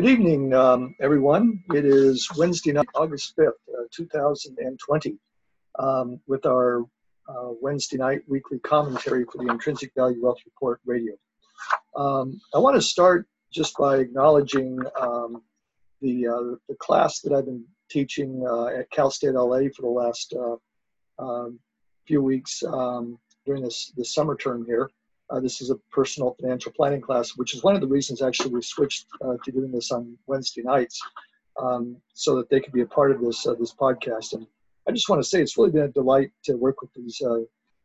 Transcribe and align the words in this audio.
Good 0.00 0.12
evening, 0.12 0.54
um, 0.54 0.94
everyone. 0.98 1.62
It 1.74 1.84
is 1.84 2.26
Wednesday 2.38 2.72
night, 2.72 2.88
August 2.94 3.36
5th, 3.36 3.48
uh, 3.68 3.84
2020, 3.94 5.18
um, 5.78 6.18
with 6.26 6.46
our 6.46 6.84
uh, 7.28 7.50
Wednesday 7.60 7.98
night 7.98 8.22
weekly 8.26 8.60
commentary 8.60 9.26
for 9.26 9.44
the 9.44 9.50
Intrinsic 9.50 9.92
Value 9.94 10.22
Wealth 10.22 10.38
Report 10.46 10.80
radio. 10.86 11.12
Um, 11.94 12.40
I 12.54 12.58
want 12.60 12.76
to 12.76 12.80
start 12.80 13.28
just 13.52 13.76
by 13.76 13.98
acknowledging 13.98 14.78
um, 14.98 15.42
the, 16.00 16.28
uh, 16.28 16.56
the 16.66 16.76
class 16.78 17.20
that 17.20 17.34
I've 17.34 17.44
been 17.44 17.66
teaching 17.90 18.42
uh, 18.48 18.68
at 18.68 18.90
Cal 18.90 19.10
State 19.10 19.34
LA 19.34 19.68
for 19.76 19.82
the 19.82 19.88
last 19.88 20.32
uh, 20.32 21.22
um, 21.22 21.60
few 22.06 22.22
weeks 22.22 22.62
um, 22.62 23.18
during 23.44 23.62
this, 23.62 23.92
this 23.98 24.14
summer 24.14 24.34
term 24.34 24.64
here. 24.64 24.88
Uh, 25.30 25.40
this 25.40 25.60
is 25.60 25.70
a 25.70 25.76
personal 25.92 26.36
financial 26.40 26.72
planning 26.72 27.00
class, 27.00 27.30
which 27.36 27.54
is 27.54 27.62
one 27.62 27.74
of 27.74 27.80
the 27.80 27.86
reasons 27.86 28.20
actually 28.20 28.50
we 28.50 28.62
switched 28.62 29.06
uh, 29.24 29.36
to 29.44 29.52
doing 29.52 29.70
this 29.70 29.92
on 29.92 30.16
Wednesday 30.26 30.62
nights, 30.62 31.00
um, 31.60 31.96
so 32.14 32.36
that 32.36 32.50
they 32.50 32.60
could 32.60 32.72
be 32.72 32.80
a 32.80 32.86
part 32.86 33.12
of 33.12 33.20
this 33.20 33.46
uh, 33.46 33.54
this 33.54 33.72
podcast. 33.72 34.32
And 34.32 34.46
I 34.88 34.92
just 34.92 35.08
want 35.08 35.22
to 35.22 35.28
say 35.28 35.40
it's 35.40 35.56
really 35.56 35.70
been 35.70 35.82
a 35.82 35.88
delight 35.88 36.32
to 36.44 36.54
work 36.54 36.82
with 36.82 36.92
these 36.94 37.22
uh, 37.24 37.40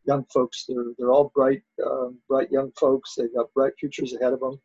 young 0.06 0.26
folks. 0.34 0.66
They're 0.68 0.86
they're 0.98 1.12
all 1.12 1.32
bright, 1.36 1.62
um, 1.86 2.18
bright 2.28 2.52
young 2.52 2.72
folks. 2.80 3.14
They've 3.16 3.34
got 3.34 3.54
bright 3.54 3.74
futures 3.80 4.14
ahead 4.14 4.34
of 4.34 4.40
them, 4.40 4.60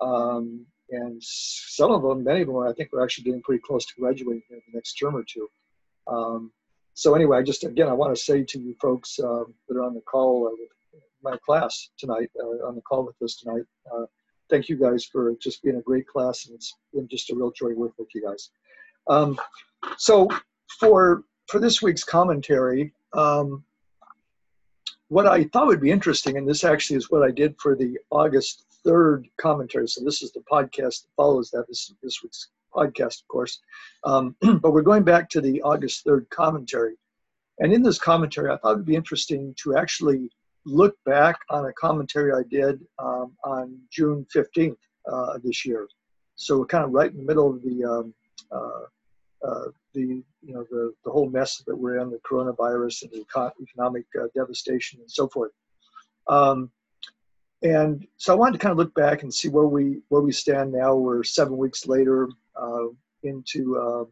um, 0.00 0.66
and 0.90 1.22
some 1.22 1.90
of 1.90 2.02
them, 2.02 2.24
many 2.24 2.42
of 2.42 2.46
them, 2.48 2.58
I 2.58 2.72
think, 2.72 2.94
are 2.94 3.02
actually 3.02 3.24
getting 3.24 3.42
pretty 3.42 3.62
close 3.62 3.84
to 3.86 4.00
graduating 4.00 4.42
in 4.50 4.62
the 4.68 4.76
next 4.78 4.94
term 4.94 5.16
or 5.16 5.24
two. 5.24 5.48
Um, 6.06 6.52
so 6.94 7.14
anyway, 7.14 7.38
I 7.38 7.42
just 7.42 7.64
again 7.64 7.88
I 7.88 7.92
want 7.92 8.14
to 8.14 8.22
say 8.22 8.42
to 8.42 8.58
you 8.58 8.74
folks 8.80 9.18
uh, 9.18 9.44
that 9.68 9.76
are 9.76 9.84
on 9.84 9.94
the 9.94 10.00
call 10.00 10.44
with 10.44 10.70
my 11.22 11.36
class 11.44 11.90
tonight 11.98 12.30
uh, 12.40 12.66
on 12.66 12.74
the 12.74 12.82
call 12.82 13.04
with 13.06 13.20
us 13.22 13.36
tonight. 13.36 13.62
Uh, 13.92 14.04
thank 14.50 14.68
you 14.68 14.76
guys 14.76 15.04
for 15.04 15.34
just 15.40 15.62
being 15.62 15.76
a 15.76 15.82
great 15.82 16.06
class, 16.06 16.46
and 16.46 16.54
it's 16.54 16.74
been 16.92 17.08
just 17.08 17.30
a 17.30 17.34
real 17.34 17.52
joy 17.52 17.72
working 17.74 17.94
with 17.98 18.14
you 18.14 18.22
guys. 18.26 18.50
Um, 19.08 19.38
so 19.96 20.28
for 20.78 21.24
for 21.48 21.58
this 21.58 21.82
week's 21.82 22.04
commentary, 22.04 22.92
um, 23.14 23.64
what 25.08 25.26
I 25.26 25.44
thought 25.44 25.66
would 25.66 25.80
be 25.80 25.90
interesting, 25.90 26.36
and 26.36 26.48
this 26.48 26.64
actually 26.64 26.96
is 26.96 27.10
what 27.10 27.22
I 27.22 27.30
did 27.30 27.54
for 27.60 27.74
the 27.74 27.98
August 28.10 28.64
third 28.84 29.28
commentary. 29.40 29.88
So 29.88 30.04
this 30.04 30.22
is 30.22 30.32
the 30.32 30.44
podcast 30.50 31.02
that 31.02 31.08
follows 31.16 31.50
that. 31.50 31.66
This 31.68 31.90
is 31.90 31.94
this 32.02 32.22
week's 32.22 32.48
podcast, 32.74 33.22
of 33.22 33.28
course. 33.28 33.60
Um, 34.04 34.36
but 34.60 34.72
we're 34.72 34.82
going 34.82 35.04
back 35.04 35.28
to 35.30 35.40
the 35.40 35.62
August 35.62 36.04
third 36.04 36.26
commentary, 36.30 36.94
and 37.58 37.72
in 37.72 37.82
this 37.82 37.98
commentary, 37.98 38.50
I 38.50 38.56
thought 38.56 38.72
it 38.72 38.76
would 38.76 38.86
be 38.86 38.96
interesting 38.96 39.54
to 39.62 39.76
actually 39.76 40.30
look 40.64 40.96
back 41.04 41.36
on 41.50 41.66
a 41.66 41.72
commentary 41.72 42.32
I 42.32 42.42
did 42.48 42.80
um, 42.98 43.32
on 43.44 43.78
June 43.90 44.26
15th 44.34 44.76
uh, 45.10 45.38
this 45.42 45.64
year. 45.64 45.88
So 46.36 46.58
we're 46.58 46.66
kind 46.66 46.84
of 46.84 46.92
right 46.92 47.10
in 47.10 47.18
the 47.18 47.24
middle 47.24 47.50
of 47.50 47.62
the 47.62 47.84
um, 47.84 48.14
uh, 48.50 49.46
uh, 49.46 49.64
the 49.92 50.22
you 50.42 50.54
know 50.54 50.64
the, 50.70 50.92
the 51.04 51.10
whole 51.10 51.28
mess 51.28 51.62
that 51.66 51.76
we're 51.76 51.98
in, 51.98 52.10
the 52.10 52.18
coronavirus 52.18 53.02
and 53.02 53.12
the 53.12 53.52
economic 53.62 54.04
uh, 54.20 54.26
devastation 54.34 55.00
and 55.00 55.10
so 55.10 55.28
forth. 55.28 55.50
Um, 56.28 56.70
and 57.62 58.06
so 58.16 58.32
I 58.32 58.36
wanted 58.36 58.52
to 58.52 58.58
kind 58.58 58.72
of 58.72 58.78
look 58.78 58.94
back 58.94 59.22
and 59.22 59.32
see 59.32 59.48
where 59.48 59.66
we 59.66 60.00
where 60.08 60.22
we 60.22 60.32
stand 60.32 60.72
now. 60.72 60.94
We're 60.94 61.24
seven 61.24 61.56
weeks 61.56 61.86
later 61.86 62.28
uh, 62.60 62.86
into 63.22 63.78
uh, 63.78 64.04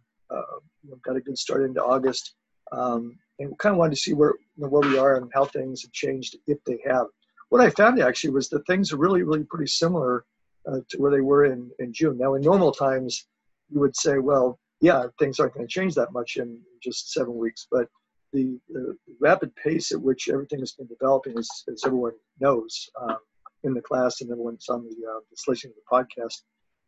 got 1.02 1.16
a 1.16 1.20
good 1.20 1.38
start 1.38 1.64
into 1.64 1.82
August. 1.82 2.34
Um, 2.72 3.18
and 3.40 3.58
kind 3.58 3.72
of 3.72 3.78
wanted 3.78 3.96
to 3.96 4.00
see 4.00 4.12
where 4.12 4.34
you 4.60 4.66
know, 4.66 4.70
where 4.70 4.88
we 4.88 4.98
are 4.98 5.16
and 5.16 5.30
how 5.34 5.44
things 5.46 5.82
have 5.82 5.92
changed 5.92 6.36
if 6.46 6.58
they 6.64 6.78
have. 6.86 7.06
What 7.48 7.62
I 7.62 7.70
found 7.70 8.00
actually 8.00 8.30
was 8.30 8.48
that 8.50 8.66
things 8.66 8.92
are 8.92 8.98
really 8.98 9.22
really 9.22 9.44
pretty 9.44 9.66
similar 9.66 10.24
uh, 10.68 10.80
to 10.90 10.98
where 10.98 11.10
they 11.10 11.22
were 11.22 11.46
in 11.46 11.70
in 11.78 11.92
June. 11.92 12.18
Now 12.18 12.34
in 12.34 12.42
normal 12.42 12.72
times, 12.72 13.26
you 13.70 13.80
would 13.80 13.96
say, 13.96 14.18
well, 14.18 14.58
yeah, 14.80 15.04
things 15.18 15.38
aren't 15.38 15.54
going 15.54 15.66
to 15.66 15.72
change 15.72 15.94
that 15.94 16.12
much 16.12 16.36
in 16.36 16.58
just 16.82 17.12
seven 17.12 17.36
weeks, 17.36 17.66
but 17.70 17.88
the, 18.32 18.58
the 18.68 18.96
rapid 19.20 19.54
pace 19.56 19.92
at 19.92 20.00
which 20.00 20.28
everything 20.28 20.60
has 20.60 20.72
been 20.72 20.86
developing, 20.86 21.36
as, 21.38 21.48
as 21.70 21.82
everyone 21.84 22.12
knows 22.38 22.88
um, 23.00 23.18
in 23.64 23.74
the 23.74 23.80
class 23.80 24.20
and 24.20 24.30
everyone's 24.30 24.68
on 24.68 24.84
the, 24.84 24.96
uh, 25.06 25.20
listening 25.46 25.74
to 25.74 25.80
the 25.80 26.04
podcast, 26.04 26.42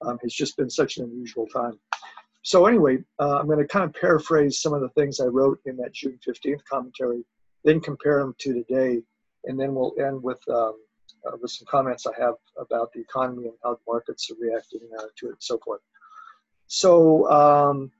um, 0.06 0.18
has 0.22 0.32
just 0.32 0.56
been 0.56 0.70
such 0.70 0.96
an 0.96 1.04
unusual 1.04 1.46
time. 1.46 1.78
So 2.42 2.66
anyway, 2.66 2.98
uh, 3.20 3.38
I'm 3.38 3.46
going 3.46 3.58
to 3.58 3.66
kind 3.66 3.84
of 3.84 3.94
paraphrase 3.94 4.60
some 4.60 4.74
of 4.74 4.80
the 4.80 4.88
things 4.90 5.20
I 5.20 5.26
wrote 5.26 5.60
in 5.66 5.76
that 5.76 5.92
June 5.92 6.18
15th 6.26 6.64
commentary, 6.68 7.24
then 7.64 7.80
compare 7.80 8.18
them 8.20 8.34
to 8.38 8.54
today, 8.54 9.02
and 9.44 9.58
then 9.58 9.74
we'll 9.74 9.94
end 9.98 10.22
with 10.22 10.40
um, 10.48 10.76
uh, 11.26 11.36
with 11.40 11.50
some 11.50 11.66
comments 11.70 12.06
I 12.06 12.20
have 12.20 12.34
about 12.58 12.92
the 12.92 13.00
economy 13.00 13.44
and 13.44 13.54
how 13.62 13.74
the 13.74 13.80
markets 13.86 14.30
are 14.30 14.36
reacting 14.40 14.80
uh, 14.98 15.04
to 15.16 15.26
it 15.26 15.30
and 15.30 15.36
so 15.40 15.58
forth. 15.58 15.80
So, 16.66 17.30
um, 17.30 17.90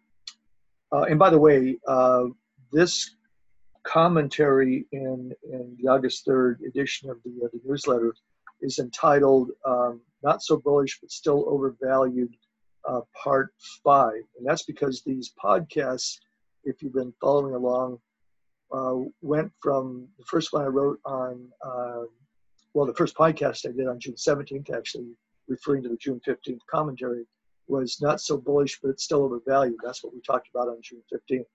uh, 0.92 1.02
and 1.02 1.18
by 1.18 1.30
the 1.30 1.38
way, 1.38 1.78
uh, 1.86 2.24
this 2.72 3.16
commentary 3.84 4.86
in 4.92 5.32
in 5.50 5.76
the 5.80 5.88
August 5.88 6.26
3rd 6.26 6.66
edition 6.66 7.10
of 7.10 7.18
the, 7.24 7.44
uh, 7.44 7.48
the 7.52 7.60
newsletter 7.64 8.14
is 8.60 8.78
entitled 8.78 9.50
um, 9.64 10.00
"Not 10.22 10.42
So 10.42 10.56
Bullish 10.56 11.00
but 11.00 11.10
Still 11.10 11.44
Overvalued." 11.48 12.34
uh, 12.88 13.00
part 13.22 13.54
five. 13.84 14.22
And 14.38 14.46
that's 14.46 14.64
because 14.64 15.02
these 15.02 15.32
podcasts, 15.42 16.18
if 16.64 16.82
you've 16.82 16.94
been 16.94 17.14
following 17.20 17.54
along, 17.54 17.98
uh, 18.72 18.96
went 19.20 19.52
from 19.60 20.08
the 20.18 20.24
first 20.24 20.52
one 20.52 20.62
I 20.62 20.66
wrote 20.66 21.00
on, 21.04 21.48
uh, 21.64 22.02
well, 22.74 22.86
the 22.86 22.94
first 22.94 23.14
podcast 23.14 23.68
I 23.68 23.72
did 23.72 23.86
on 23.86 24.00
June 24.00 24.14
17th, 24.14 24.74
actually 24.74 25.14
referring 25.48 25.82
to 25.82 25.88
the 25.88 25.96
June 25.96 26.20
15th 26.26 26.60
commentary, 26.70 27.24
was 27.68 28.00
not 28.00 28.20
so 28.20 28.36
bullish, 28.36 28.80
but 28.80 28.90
it's 28.90 29.04
still 29.04 29.22
overvalued. 29.22 29.76
That's 29.82 30.02
what 30.02 30.14
we 30.14 30.20
talked 30.20 30.48
about 30.54 30.68
on 30.68 30.78
June 30.82 31.02
15th. 31.12 31.46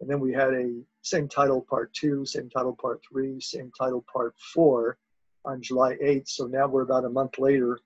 And 0.00 0.08
then 0.08 0.20
we 0.20 0.32
had 0.32 0.54
a 0.54 0.80
same 1.02 1.28
title 1.28 1.66
part 1.68 1.92
two, 1.92 2.24
same 2.24 2.48
title 2.50 2.76
part 2.80 3.00
three, 3.10 3.40
same 3.40 3.72
title 3.76 4.04
part 4.12 4.34
four 4.54 4.98
on 5.44 5.60
July 5.60 5.96
8th. 5.96 6.28
So 6.28 6.46
now 6.46 6.68
we're 6.68 6.82
about 6.82 7.04
a 7.04 7.08
month 7.08 7.38
later 7.38 7.80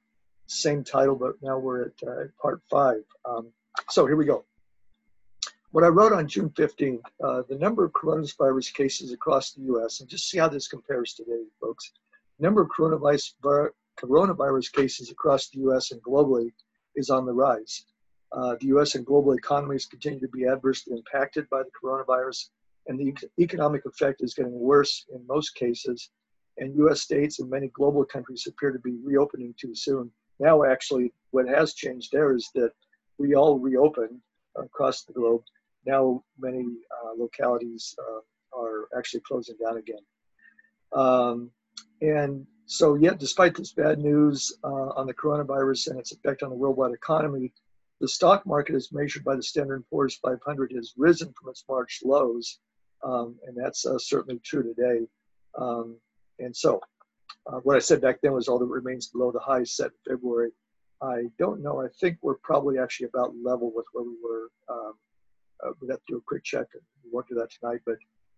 same 0.53 0.85
title, 0.85 1.17
but 1.17 1.35
now 1.43 1.59
we're 1.59 1.87
at 1.87 1.93
uh, 2.07 2.25
part 2.41 2.61
five. 2.71 3.03
Um, 3.25 3.53
so 3.91 4.07
here 4.07 4.17
we 4.17 4.25
go. 4.25 4.45
What 5.73 5.85
I 5.85 5.89
wrote 5.89 6.13
on 6.13 6.29
June 6.29 6.51
15th, 6.51 7.01
uh, 7.25 7.43
the 7.49 7.57
number 7.57 7.85
of 7.85 7.93
coronavirus 7.93 8.75
cases 8.75 9.13
across 9.13 9.53
the 9.53 9.63
US, 9.73 10.01
and 10.01 10.09
just 10.09 10.29
see 10.29 10.39
how 10.39 10.49
this 10.49 10.69
compares 10.69 11.15
today, 11.15 11.45
folks. 11.61 11.93
Number 12.39 12.63
of 12.63 12.69
coronavirus, 12.69 13.33
coronavirus 13.99 14.73
cases 14.73 15.11
across 15.11 15.49
the 15.49 15.61
US 15.61 15.91
and 15.91 16.03
globally 16.03 16.53
is 16.95 17.09
on 17.11 17.25
the 17.25 17.33
rise. 17.33 17.87
Uh, 18.33 18.57
the 18.61 18.67
US 18.77 18.95
and 18.95 19.07
global 19.07 19.33
economies 19.33 19.87
continue 19.87 20.21
to 20.21 20.29
be 20.29 20.47
adversely 20.47 20.97
impacted 20.97 21.49
by 21.49 21.63
the 21.63 21.71
coronavirus, 21.83 22.51
and 22.87 22.99
the 22.99 23.15
economic 23.41 23.85
effect 23.87 24.23
is 24.23 24.35
getting 24.35 24.59
worse 24.59 25.07
in 25.15 25.27
most 25.27 25.55
cases. 25.55 26.11
And 26.59 26.77
US 26.77 27.01
states 27.01 27.41
and 27.41 27.49
many 27.49 27.69
global 27.69 28.05
countries 28.05 28.47
appear 28.47 28.73
to 28.73 28.79
be 28.79 28.99
reopening 29.03 29.55
too 29.59 29.75
soon 29.75 30.13
now, 30.43 30.65
actually, 30.65 31.13
what 31.31 31.49
has 31.49 31.75
changed 31.75 32.11
there 32.11 32.35
is 32.35 32.51
that 32.57 32.73
we 33.17 33.35
all 33.35 33.61
reopened 33.61 34.21
across 34.57 35.05
the 35.05 35.13
globe. 35.13 35.43
Now, 35.87 36.23
many 36.39 36.65
uh, 36.65 37.13
localities 37.17 37.95
uh, 37.99 38.59
are 38.59 38.89
actually 38.97 39.21
closing 39.21 39.57
down 39.63 39.79
again. 39.79 40.05
Um, 40.93 41.51
and 42.01 42.47
so, 42.67 42.95
yet, 42.95 43.19
despite 43.19 43.55
this 43.55 43.73
bad 43.73 43.99
news 43.99 44.53
uh, 44.65 44.91
on 44.97 45.07
the 45.07 45.15
coronavirus 45.15 45.89
and 45.89 45.99
its 45.99 46.13
effect 46.13 46.43
on 46.43 46.51
the 46.51 46.57
worldwide 46.57 46.93
economy, 46.93 47.53
the 48.01 48.09
stock 48.09 48.45
market, 48.47 48.75
as 48.75 48.93
measured 48.93 49.25
by 49.25 49.37
the 49.37 49.43
Standard 49.43 49.85
& 49.89 49.91
Poor's 49.91 50.17
500, 50.17 50.73
has 50.73 50.93
risen 50.97 51.33
from 51.39 51.51
its 51.51 51.65
March 51.69 52.01
lows, 52.05 52.59
um, 53.05 53.37
and 53.47 53.57
that's 53.57 53.87
uh, 53.87 53.99
certainly 53.99 54.41
true 54.45 54.63
today. 54.63 55.07
Um, 55.59 55.97
and 56.39 56.55
so, 56.57 56.81
uh, 57.47 57.59
what 57.63 57.77
I 57.77 57.81
said 57.81 58.01
back 58.01 58.21
then 58.23 58.33
was 58.33 58.49
all 58.49 58.59
that 58.59 58.67
remains 58.67 59.09
below 59.09 59.33
the 59.33 59.41
high 59.41 59.65
set 59.65 59.91
in 60.07 60.15
February. 60.15 60.51
I 61.01 61.25
don't 61.39 61.63
know. 61.63 61.81
I 61.81 61.89
think 62.01 62.19
we're 62.23 62.37
probably 62.43 62.79
actually 62.79 63.09
about 63.09 63.35
level 63.43 63.73
with 63.75 63.87
where 63.93 64.05
we 64.05 64.17
were. 64.23 64.51
Um, 64.69 64.95
uh, 65.65 65.71
we 65.81 65.89
have 65.89 65.99
to 65.99 66.15
do 66.15 66.17
a 66.19 66.21
quick 66.27 66.45
check, 66.45 66.67
and 66.75 66.83
we 67.05 67.11
won't 67.13 67.29
do 67.29 67.35
that 67.37 67.51
tonight, 67.51 67.81
but 67.87 67.97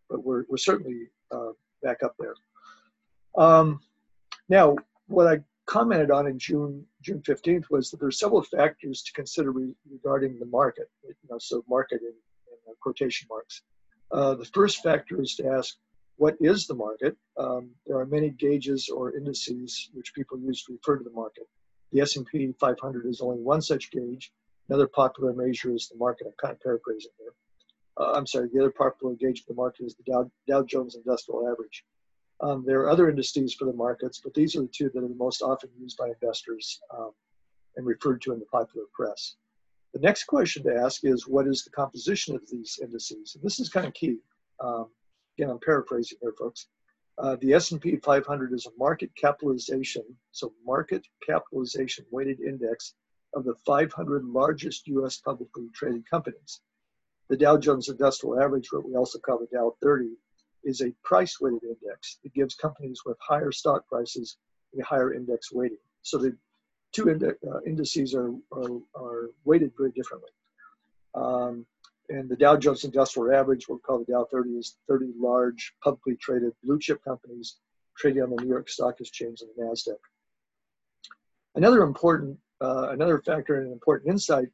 but 0.09 0.25
we're 0.25 0.45
we're 0.49 0.57
certainly 0.57 1.09
uh, 1.31 1.51
back 1.83 2.03
up 2.03 2.15
there. 2.19 2.35
Um, 3.37 3.81
now, 4.49 4.77
what 5.07 5.27
I 5.27 5.41
commented 5.67 6.11
on 6.11 6.27
in 6.27 6.39
June 6.39 6.85
June 7.03 7.23
15th 7.23 7.65
was 7.71 7.91
that 7.91 7.99
there 7.99 8.09
are 8.09 8.13
several 8.13 8.43
factors 8.43 9.03
to 9.03 9.13
consider 9.13 9.51
re- 9.53 9.75
regarding 9.91 10.39
the 10.39 10.47
market. 10.47 10.91
You 11.03 11.15
know, 11.31 11.39
so 11.39 11.65
market 11.69 12.01
in, 12.03 12.09
in 12.09 12.59
uh, 12.69 12.75
quotation 12.81 13.27
marks. 13.31 13.63
Uh, 14.13 14.35
the 14.35 14.45
first 14.45 14.83
factor 14.83 15.21
is 15.21 15.35
to 15.37 15.49
ask 15.49 15.77
what 16.17 16.37
is 16.41 16.67
the 16.67 16.75
market? 16.75 17.17
Um, 17.37 17.71
there 17.87 17.99
are 17.99 18.07
many 18.07 18.31
gauges 18.31 18.89
or 18.89 19.17
indices 19.17 19.91
which 19.95 20.15
people 20.15 20.39
use 20.39 20.63
to 20.65 20.75
refer 20.75 20.99
to 20.99 21.05
the 21.05 21.11
market. 21.11 21.45
The 21.93 22.01
S&P 22.03 22.55
500 22.61 23.07
is 23.07 23.21
only 23.21 23.41
one 23.41 23.61
such 23.61 23.91
gauge. 23.91 24.33
Another 24.69 24.87
popular 24.87 25.33
measure 25.33 25.75
is 25.75 25.89
the 25.89 25.99
market. 25.99 26.27
I'm 26.27 26.33
kind 26.41 26.55
of 26.55 26.61
paraphrasing 26.61 27.11
here. 27.19 27.35
Uh, 27.99 28.13
I'm 28.13 28.27
sorry. 28.27 28.49
The 28.53 28.61
other 28.61 28.71
popular 28.71 29.15
gauge 29.15 29.45
for 29.45 29.53
the 29.53 29.57
market 29.57 29.85
is 29.85 29.95
the 29.95 30.11
Dow, 30.11 30.31
Dow 30.49 30.63
Jones 30.63 30.97
Industrial 30.97 31.49
Average. 31.49 31.85
Um, 32.41 32.65
there 32.67 32.81
are 32.81 32.91
other 32.91 33.09
indices 33.09 33.55
for 33.55 33.67
the 33.67 33.73
markets, 33.73 34.21
but 34.23 34.35
these 34.35 34.57
are 34.57 34.63
the 34.63 34.69
two 34.69 34.91
that 34.93 35.05
are 35.05 35.09
the 35.09 35.15
most 35.15 35.43
often 35.43 35.71
used 35.79 35.97
by 35.97 36.09
investors 36.09 36.81
um, 36.97 37.13
and 37.77 37.87
referred 37.87 38.21
to 38.23 38.33
in 38.33 38.39
the 38.39 38.47
popular 38.47 38.87
press. 38.93 39.37
The 39.93 40.01
next 40.01 40.25
question 40.25 40.65
to 40.65 40.75
ask 40.75 41.05
is 41.05 41.29
what 41.29 41.47
is 41.47 41.63
the 41.63 41.71
composition 41.71 42.35
of 42.35 42.43
these 42.51 42.81
indices? 42.83 43.35
And 43.35 43.45
this 43.45 43.61
is 43.61 43.69
kind 43.69 43.87
of 43.87 43.95
key. 43.95 44.17
Um, 44.61 44.89
again, 45.39 45.51
I'm 45.51 45.61
paraphrasing 45.61 46.19
here, 46.21 46.35
folks. 46.37 46.67
Uh, 47.19 47.37
the 47.41 47.53
S&P 47.53 47.97
500 47.97 48.53
is 48.53 48.67
a 48.67 48.71
market 48.77 49.11
capitalization, 49.15 50.03
so 50.33 50.53
market 50.67 51.07
capitalization 51.25 52.05
weighted 52.11 52.41
index 52.41 52.95
of 53.35 53.45
the 53.45 53.55
500 53.67 54.25
largest 54.25 54.87
U.S. 54.89 55.17
publicly 55.19 55.69
traded 55.75 56.09
companies. 56.09 56.61
The 57.29 57.37
Dow 57.37 57.57
Jones 57.57 57.89
Industrial 57.89 58.41
Average, 58.41 58.73
what 58.73 58.87
we 58.87 58.97
also 58.97 59.19
call 59.19 59.39
the 59.39 59.57
Dow 59.57 59.75
30, 59.83 60.11
is 60.65 60.81
a 60.81 60.93
price 61.03 61.41
weighted 61.41 61.63
index. 61.63 62.19
It 62.25 62.35
gives 62.35 62.55
companies 62.55 63.01
with 63.05 63.17
higher 63.21 63.53
stock 63.53 63.87
prices 63.89 64.37
a 64.79 64.83
higher 64.85 65.15
index 65.15 65.53
weighting. 65.53 65.79
So 66.03 66.19
the 66.19 66.37
two 66.93 67.11
uh, 67.11 67.61
indices 67.67 68.15
are, 68.15 68.33
are, 68.53 68.81
are, 68.97 69.31
weighted 69.45 69.73
very 69.77 69.91
differently. 69.93 70.31
Um, 71.15 71.67
and 72.09 72.29
the 72.29 72.37
Dow 72.37 72.57
Jones 72.57 72.85
Industrial 72.85 73.35
Average, 73.35 73.69
what 73.69 73.77
we'll 73.77 73.99
call 73.99 74.05
the 74.05 74.13
Dow 74.13 74.27
30, 74.31 74.51
is 74.51 74.77
30 74.89 75.13
large 75.19 75.75
publicly 75.83 76.17
traded 76.17 76.53
blue 76.63 76.79
chip 76.79 77.03
companies 77.03 77.57
trading 77.97 78.23
on 78.23 78.31
the 78.31 78.43
New 78.43 78.49
York 78.49 78.69
Stock 78.69 79.01
Exchange 79.01 79.41
and 79.41 79.51
the 79.57 79.63
NASDAQ. 79.63 79.97
Another 81.55 81.83
important, 81.83 82.39
uh, 82.61 82.89
another 82.91 83.21
factor 83.21 83.57
and 83.57 83.67
an 83.67 83.73
important 83.73 84.11
insight 84.11 84.49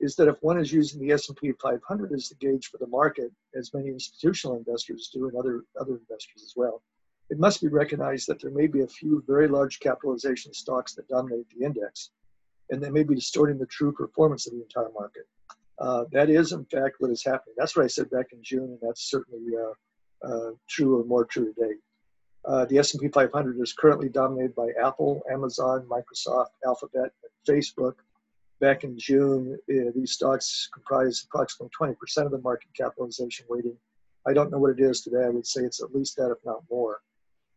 is 0.00 0.16
that 0.16 0.28
if 0.28 0.36
one 0.42 0.58
is 0.58 0.72
using 0.72 1.00
the 1.00 1.12
S&P 1.12 1.52
500 1.52 2.12
as 2.12 2.28
the 2.28 2.34
gauge 2.34 2.66
for 2.66 2.78
the 2.78 2.86
market, 2.86 3.30
as 3.54 3.72
many 3.72 3.88
institutional 3.88 4.56
investors 4.56 5.10
do 5.12 5.28
and 5.28 5.36
other, 5.36 5.64
other 5.80 5.96
investors 5.96 6.42
as 6.42 6.52
well, 6.56 6.82
it 7.30 7.38
must 7.38 7.62
be 7.62 7.68
recognized 7.68 8.28
that 8.28 8.40
there 8.40 8.50
may 8.50 8.66
be 8.66 8.82
a 8.82 8.86
few 8.86 9.22
very 9.26 9.48
large 9.48 9.80
capitalization 9.80 10.52
stocks 10.52 10.94
that 10.94 11.08
dominate 11.08 11.46
the 11.50 11.64
index, 11.64 12.10
and 12.70 12.82
they 12.82 12.90
may 12.90 13.02
be 13.02 13.14
distorting 13.14 13.58
the 13.58 13.66
true 13.66 13.92
performance 13.92 14.46
of 14.46 14.52
the 14.52 14.62
entire 14.62 14.90
market. 14.92 15.26
Uh, 15.78 16.04
that 16.12 16.30
is, 16.30 16.52
in 16.52 16.64
fact, 16.66 16.96
what 16.98 17.10
is 17.10 17.24
happening. 17.24 17.54
That's 17.56 17.76
what 17.76 17.84
I 17.84 17.88
said 17.88 18.10
back 18.10 18.26
in 18.32 18.40
June, 18.42 18.64
and 18.64 18.78
that's 18.82 19.10
certainly 19.10 19.44
uh, 19.56 20.26
uh, 20.26 20.50
true 20.68 21.00
or 21.00 21.04
more 21.04 21.24
true 21.24 21.52
today. 21.52 21.74
Uh, 22.46 22.66
the 22.66 22.78
S&P 22.78 23.08
500 23.08 23.60
is 23.60 23.72
currently 23.72 24.08
dominated 24.08 24.54
by 24.54 24.68
Apple, 24.82 25.22
Amazon, 25.30 25.86
Microsoft, 25.88 26.50
Alphabet, 26.66 27.10
and 27.22 27.56
Facebook. 27.56 27.94
Back 28.60 28.84
in 28.84 28.98
June, 28.98 29.58
uh, 29.70 29.90
these 29.94 30.12
stocks 30.12 30.68
comprise 30.72 31.26
approximately 31.26 31.70
20% 31.78 32.26
of 32.26 32.30
the 32.30 32.38
market 32.38 32.68
capitalization 32.76 33.46
weighting. 33.48 33.76
I 34.26 34.32
don't 34.32 34.50
know 34.50 34.58
what 34.58 34.78
it 34.78 34.80
is 34.80 35.00
today. 35.00 35.24
I 35.24 35.30
would 35.30 35.46
say 35.46 35.62
it's 35.62 35.82
at 35.82 35.94
least 35.94 36.16
that, 36.16 36.30
if 36.30 36.38
not 36.44 36.62
more, 36.70 37.00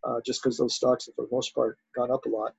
uh, 0.04 0.20
just 0.26 0.42
because 0.42 0.58
those 0.58 0.76
stocks 0.76 1.06
have, 1.06 1.16
for 1.16 1.26
the 1.26 1.36
most 1.36 1.54
part, 1.54 1.78
gone 1.96 2.12
up 2.12 2.26
a 2.26 2.30
lot. 2.30 2.54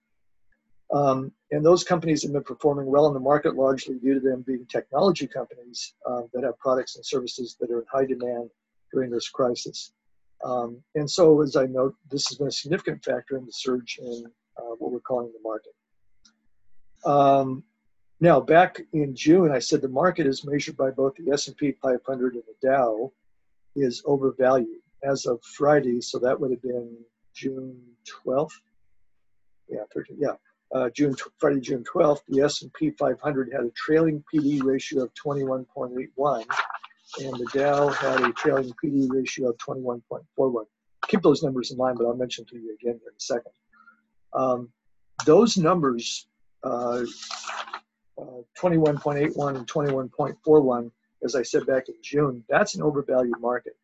Um, 0.91 1.33
and 1.51 1.65
those 1.65 1.85
companies 1.85 2.23
have 2.23 2.33
been 2.33 2.43
performing 2.43 2.87
well 2.87 3.07
in 3.07 3.15
the 3.15 3.21
market 3.21 3.55
largely 3.55 3.99
due 3.99 4.15
to 4.15 4.21
them 4.21 4.43
being 4.47 4.67
technology 4.67 5.27
companies 5.27 5.95
uh, 6.07 6.23
that 6.33 6.45
have 6.45 6.59
products 6.59 6.97
and 6.97 7.05
services 7.05 7.57
that 7.61 7.71
are 7.71 7.81
in 7.81 7.87
high 7.93 8.07
demand 8.07 8.51
during 8.93 9.11
this 9.11 9.29
crisis. 9.29 9.93
Um, 10.44 10.82
and 10.94 11.11
so, 11.11 11.43
as 11.43 11.56
I 11.56 11.67
note, 11.67 11.94
this 12.11 12.29
has 12.29 12.38
been 12.38 12.49
a 12.49 12.52
significant 12.52 13.05
factor 13.05 13.37
in 13.37 13.44
the 13.44 13.52
surge 13.52 13.99
in 14.00 14.25
uh, 14.56 14.75
what 14.79 14.93
we're 14.93 15.00
calling 15.00 15.32
the 15.32 15.43
market. 15.43 15.73
Um, 17.05 17.64
now, 18.20 18.40
back 18.40 18.81
in 18.93 19.14
June, 19.14 19.50
I 19.50 19.58
said 19.58 19.81
the 19.81 19.88
market 19.88 20.26
is 20.26 20.44
measured 20.44 20.76
by 20.76 20.90
both 20.90 21.14
the 21.17 21.32
S&P 21.32 21.73
500 21.81 22.35
and 22.35 22.43
the 22.43 22.69
Dow 22.69 23.12
is 23.76 24.02
overvalued 24.05 24.81
as 25.05 25.26
of 25.26 25.43
Friday. 25.43 26.00
So 26.00 26.19
that 26.19 26.38
would 26.38 26.50
have 26.50 26.62
been 26.62 26.96
June 27.34 27.81
12th. 28.25 28.50
Yeah, 29.69 29.82
13, 29.94 30.17
yeah 30.19 30.32
uh, 30.73 30.91
June 30.91 31.14
Friday, 31.38 31.61
June 31.61 31.84
12th, 31.84 32.20
the 32.29 32.43
S&P 32.43 32.91
500 32.91 33.52
had 33.52 33.64
a 33.64 33.70
trailing 33.70 34.23
P/E 34.31 34.61
ratio 34.62 35.05
of 35.05 35.11
21.81, 35.14 36.44
and 37.20 37.34
the 37.34 37.49
Dow 37.55 37.88
had 37.88 38.20
a 38.20 38.32
trailing 38.32 38.72
P/E 38.81 39.08
ratio 39.10 39.50
of 39.50 39.58
21.41. 39.58 40.64
Keep 41.08 41.22
those 41.22 41.43
numbers 41.43 41.70
in 41.70 41.78
mind, 41.78 41.99
but 41.99 42.06
I'll 42.06 42.16
mention 42.16 42.44
to 42.46 42.56
you 42.56 42.75
again 42.75 42.99
here 43.00 43.10
in 43.10 43.16
a 43.16 43.20
second. 43.20 43.52
Um, 44.34 44.69
those 45.25 45.56
numbers, 45.56 46.26
uh, 46.62 47.05
uh, 48.20 48.43
21.81 48.58 49.56
and 49.56 49.66
21.41, 49.66 50.90
as 51.25 51.34
I 51.34 51.43
said 51.43 51.66
back 51.66 51.88
in 51.88 51.94
June, 52.02 52.44
that's 52.49 52.75
an 52.75 52.82
overvalued 52.82 53.40
market. 53.40 53.76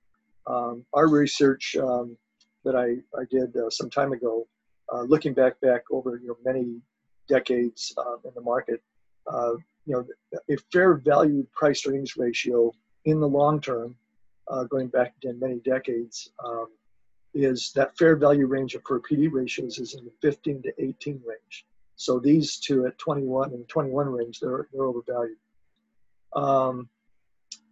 Um, 0.46 0.84
our 0.92 1.08
research 1.08 1.76
um, 1.76 2.16
that 2.64 2.76
I, 2.76 2.96
I 3.18 3.24
did 3.30 3.56
uh, 3.56 3.70
some 3.70 3.88
time 3.90 4.12
ago 4.12 4.46
uh, 4.92 5.02
looking 5.02 5.32
back 5.32 5.60
back 5.60 5.82
over 5.90 6.20
you 6.22 6.28
know 6.28 6.36
many 6.44 6.80
decades 7.28 7.94
uh, 7.96 8.16
in 8.24 8.32
the 8.34 8.40
market, 8.40 8.82
uh, 9.26 9.52
you 9.86 9.94
know 9.94 10.06
a 10.50 10.56
fair 10.72 10.94
value 10.94 11.46
price 11.52 11.86
earnings 11.86 12.16
ratio 12.16 12.72
in 13.04 13.20
the 13.20 13.28
long 13.28 13.60
term, 13.60 13.96
uh, 14.48 14.64
going 14.64 14.88
back 14.88 15.14
again 15.18 15.38
many 15.38 15.60
decades, 15.60 16.30
um, 16.44 16.68
is 17.34 17.72
that 17.74 17.96
fair 17.98 18.16
value 18.16 18.46
range 18.46 18.76
for 18.86 19.00
P/E 19.00 19.28
ratios 19.28 19.78
is 19.78 19.94
in 19.94 20.04
the 20.04 20.12
15 20.22 20.62
to 20.62 20.72
18 20.82 21.20
range. 21.26 21.66
So 21.96 22.18
these 22.18 22.58
two 22.58 22.86
at 22.86 22.98
21 22.98 23.52
and 23.52 23.68
21 23.68 24.08
range, 24.08 24.40
they're 24.40 24.68
they're 24.72 24.84
overvalued. 24.84 25.38
Um, 26.34 26.88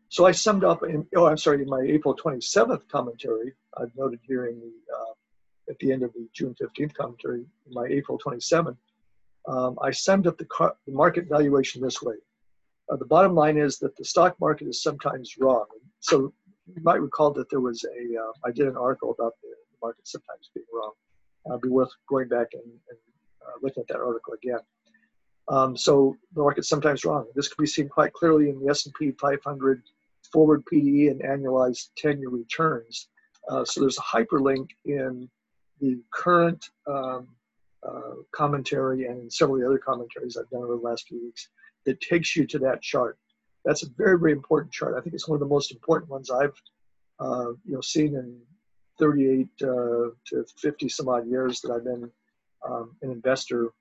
so 0.08 0.26
I 0.26 0.32
summed 0.32 0.62
up 0.62 0.82
in, 0.82 1.06
oh, 1.16 1.26
I'm 1.26 1.38
sorry, 1.38 1.62
in 1.62 1.68
my 1.68 1.80
April 1.80 2.14
27th 2.14 2.86
commentary, 2.88 3.54
I've 3.78 3.96
noted 3.96 4.20
here 4.26 4.46
in 4.46 4.60
the 4.60 4.94
uh, 4.94 5.12
at 5.70 5.78
the 5.78 5.92
end 5.92 6.02
of 6.02 6.12
the 6.12 6.28
June 6.32 6.54
15th 6.60 6.94
commentary, 6.94 7.40
in 7.66 7.72
my 7.72 7.86
April 7.86 8.18
27th, 8.18 8.76
um, 9.48 9.78
I 9.80 9.90
summed 9.90 10.26
up 10.26 10.38
the, 10.38 10.44
car- 10.44 10.76
the, 10.86 10.92
market 10.92 11.28
valuation 11.28 11.82
this 11.82 12.02
way. 12.02 12.16
Uh, 12.92 12.96
the 12.96 13.06
bottom 13.06 13.34
line 13.34 13.56
is 13.56 13.78
that 13.78 13.96
the 13.96 14.04
stock 14.04 14.38
market 14.38 14.68
is 14.68 14.82
sometimes 14.82 15.36
wrong. 15.38 15.64
So 16.00 16.32
you 16.66 16.82
might 16.82 17.00
recall 17.00 17.32
that 17.32 17.48
there 17.48 17.60
was 17.60 17.84
a 17.84 18.20
uh, 18.20 18.32
I 18.44 18.50
did 18.50 18.68
an 18.68 18.76
article 18.76 19.14
about 19.18 19.34
the, 19.42 19.48
market 19.82 20.06
sometimes 20.06 20.48
being 20.54 20.66
wrong. 20.72 20.92
It'd 21.48 21.60
be 21.60 21.68
worth 21.68 21.90
going 22.08 22.28
back 22.28 22.46
and, 22.52 22.62
and 22.62 22.98
uh, 23.44 23.58
looking 23.62 23.80
at 23.80 23.88
that 23.88 24.00
article 24.00 24.34
again. 24.34 24.60
Um, 25.48 25.76
so 25.76 26.16
the 26.36 26.40
market's 26.40 26.68
sometimes 26.68 27.04
wrong. 27.04 27.26
This 27.34 27.48
can 27.48 27.60
be 27.60 27.66
seen 27.66 27.88
quite 27.88 28.12
clearly 28.12 28.48
in 28.48 28.60
the 28.60 28.70
S&P 28.70 29.10
500 29.20 29.82
forward 30.32 30.62
PDE 30.72 31.10
and 31.10 31.20
annualized 31.22 31.88
10-year 32.00 32.28
returns. 32.28 33.08
Uh, 33.48 33.64
so 33.64 33.80
there's 33.80 33.98
a 33.98 34.02
hyperlink 34.02 34.68
in 34.84 35.28
the 35.80 35.98
current 36.12 36.64
um, 36.86 37.26
uh, 37.82 38.22
commentary 38.30 39.06
and 39.06 39.32
several 39.32 39.56
of 39.56 39.62
the 39.62 39.66
other 39.66 39.78
commentaries 39.78 40.36
I've 40.36 40.48
done 40.50 40.62
over 40.62 40.76
the 40.76 40.82
last 40.88 41.08
few 41.08 41.24
weeks 41.24 41.48
that 41.86 42.00
takes 42.00 42.36
you 42.36 42.46
to 42.46 42.58
that 42.60 42.82
chart. 42.82 43.18
That's 43.64 43.84
a 43.84 43.90
very, 43.96 44.18
very 44.18 44.32
important 44.32 44.72
chart. 44.72 44.94
I 44.96 45.00
think 45.00 45.14
it's 45.14 45.28
one 45.28 45.36
of 45.36 45.40
the 45.40 45.54
most 45.54 45.72
important 45.72 46.10
ones 46.10 46.30
I've 46.30 46.54
uh, 47.20 47.50
you 47.64 47.74
know 47.74 47.80
seen 47.80 48.14
in 48.14 48.40
38 48.98 49.48
uh, 49.62 49.66
to 49.66 50.44
50 50.58 50.88
some 50.88 51.08
odd 51.08 51.28
years 51.28 51.60
that 51.60 51.72
I've 51.72 51.84
been 51.84 52.10
um, 52.68 52.96
an 53.02 53.10
investor. 53.10 53.72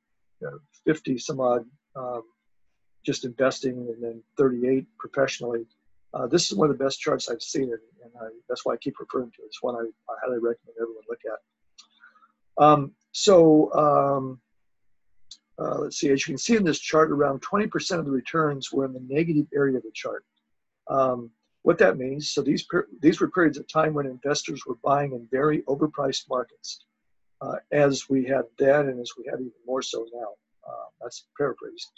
You 0.42 0.50
know, 0.50 0.60
50 0.86 1.18
some 1.18 1.40
odd 1.40 1.66
um, 1.96 2.24
just 3.06 3.26
investing, 3.26 3.78
and 3.94 4.04
then 4.04 4.24
38 4.38 4.86
professionally. 5.00 5.66
Uh, 6.14 6.28
this 6.28 6.52
is 6.52 6.58
one 6.58 6.70
of 6.70 6.78
the 6.78 6.84
best 6.84 7.00
charts 7.00 7.30
I've 7.30 7.42
seen, 7.42 7.64
and, 7.64 7.80
and 8.04 8.12
I, 8.20 8.26
that's 8.50 8.66
why 8.66 8.74
I 8.74 8.78
keep 8.78 9.00
referring 9.00 9.32
to 9.32 9.42
it. 9.44 9.46
It's 9.46 9.64
one 9.64 9.76
I, 9.76 9.80
I 9.80 10.16
highly 10.24 10.40
recommend 10.40 10.76
everyone 10.80 11.04
look 11.10 11.20
at. 11.26 12.64
Um, 12.64 12.92
so 13.12 13.74
um, 13.74 14.42
uh, 15.62 15.80
let's 15.80 15.98
see, 15.98 16.10
as 16.10 16.28
you 16.28 16.34
can 16.34 16.38
see 16.38 16.56
in 16.56 16.64
this 16.64 16.80
chart, 16.80 17.12
around 17.12 17.42
20% 17.42 18.00
of 18.00 18.06
the 18.06 18.12
returns 18.12 18.72
were 18.72 18.86
in 18.86 18.94
the 18.94 19.06
negative 19.08 19.46
area 19.54 19.78
of 19.78 19.84
the 19.84 19.92
chart. 19.94 20.26
Um, 20.90 21.30
what 21.64 21.78
that 21.78 21.98
means, 21.98 22.32
so 22.32 22.42
these, 22.42 22.66
these 23.02 23.22
were 23.22 23.30
periods 23.30 23.58
of 23.58 23.68
time 23.68 23.94
when 23.94 24.08
investors 24.08 24.64
were 24.66 24.78
buying 24.84 25.14
in 25.14 25.28
very 25.30 25.62
overpriced 25.64 26.28
markets, 26.30 26.86
uh, 27.42 27.58
as 27.72 28.10
we 28.10 28.26
had 28.26 28.44
then 28.58 28.88
and 28.90 29.00
as 29.00 29.12
we 29.18 29.26
have 29.30 29.40
even 29.40 29.52
more 29.66 29.82
so 29.82 30.08
now. 30.14 30.30
Uh, 30.68 30.86
that's 31.02 31.28
paraphrased. 31.38 31.92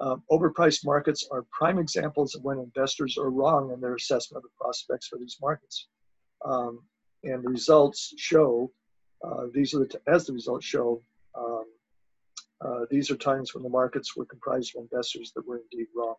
Um, 0.00 0.22
overpriced 0.30 0.84
markets 0.84 1.26
are 1.32 1.44
prime 1.50 1.78
examples 1.78 2.36
of 2.36 2.44
when 2.44 2.58
investors 2.58 3.18
are 3.18 3.30
wrong 3.30 3.72
in 3.72 3.80
their 3.80 3.96
assessment 3.96 4.38
of 4.38 4.42
the 4.44 4.64
prospects 4.64 5.08
for 5.08 5.18
these 5.18 5.36
markets. 5.40 5.88
Um, 6.44 6.82
and 7.24 7.42
the 7.42 7.48
results 7.48 8.14
show 8.16 8.70
uh, 9.24 9.46
these 9.52 9.74
are 9.74 9.80
the 9.80 10.00
as 10.06 10.26
the 10.26 10.32
results 10.32 10.64
show, 10.64 11.02
um, 11.34 11.64
uh, 12.60 12.86
these 12.90 13.10
are 13.10 13.16
times 13.16 13.54
when 13.54 13.62
the 13.62 13.68
markets 13.68 14.16
were 14.16 14.24
comprised 14.24 14.74
of 14.76 14.82
investors 14.82 15.32
that 15.34 15.46
were 15.46 15.60
indeed 15.70 15.86
wrong. 15.94 16.14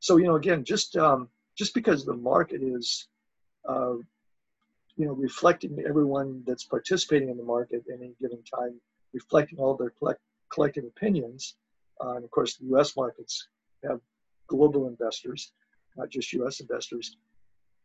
So 0.00 0.16
you 0.16 0.24
know, 0.24 0.36
again, 0.36 0.64
just 0.64 0.96
um, 0.96 1.28
just 1.56 1.74
because 1.74 2.04
the 2.04 2.14
market 2.14 2.62
is, 2.62 3.08
uh, 3.68 3.94
you 4.96 5.06
know, 5.06 5.12
reflecting 5.12 5.82
everyone 5.86 6.42
that's 6.46 6.64
participating 6.64 7.28
in 7.28 7.36
the 7.36 7.44
market 7.44 7.82
at 7.88 7.94
any 7.94 8.14
given 8.20 8.42
time, 8.42 8.80
reflecting 9.12 9.58
all 9.58 9.76
their 9.76 9.90
collect- 9.90 10.20
collective 10.50 10.84
opinions, 10.84 11.56
uh, 12.02 12.14
and 12.14 12.24
of 12.24 12.30
course, 12.30 12.56
the 12.56 12.66
U.S. 12.66 12.96
markets 12.96 13.48
have 13.82 14.00
global 14.46 14.88
investors, 14.88 15.52
not 15.96 16.10
just 16.10 16.32
U.S. 16.34 16.60
investors. 16.60 17.16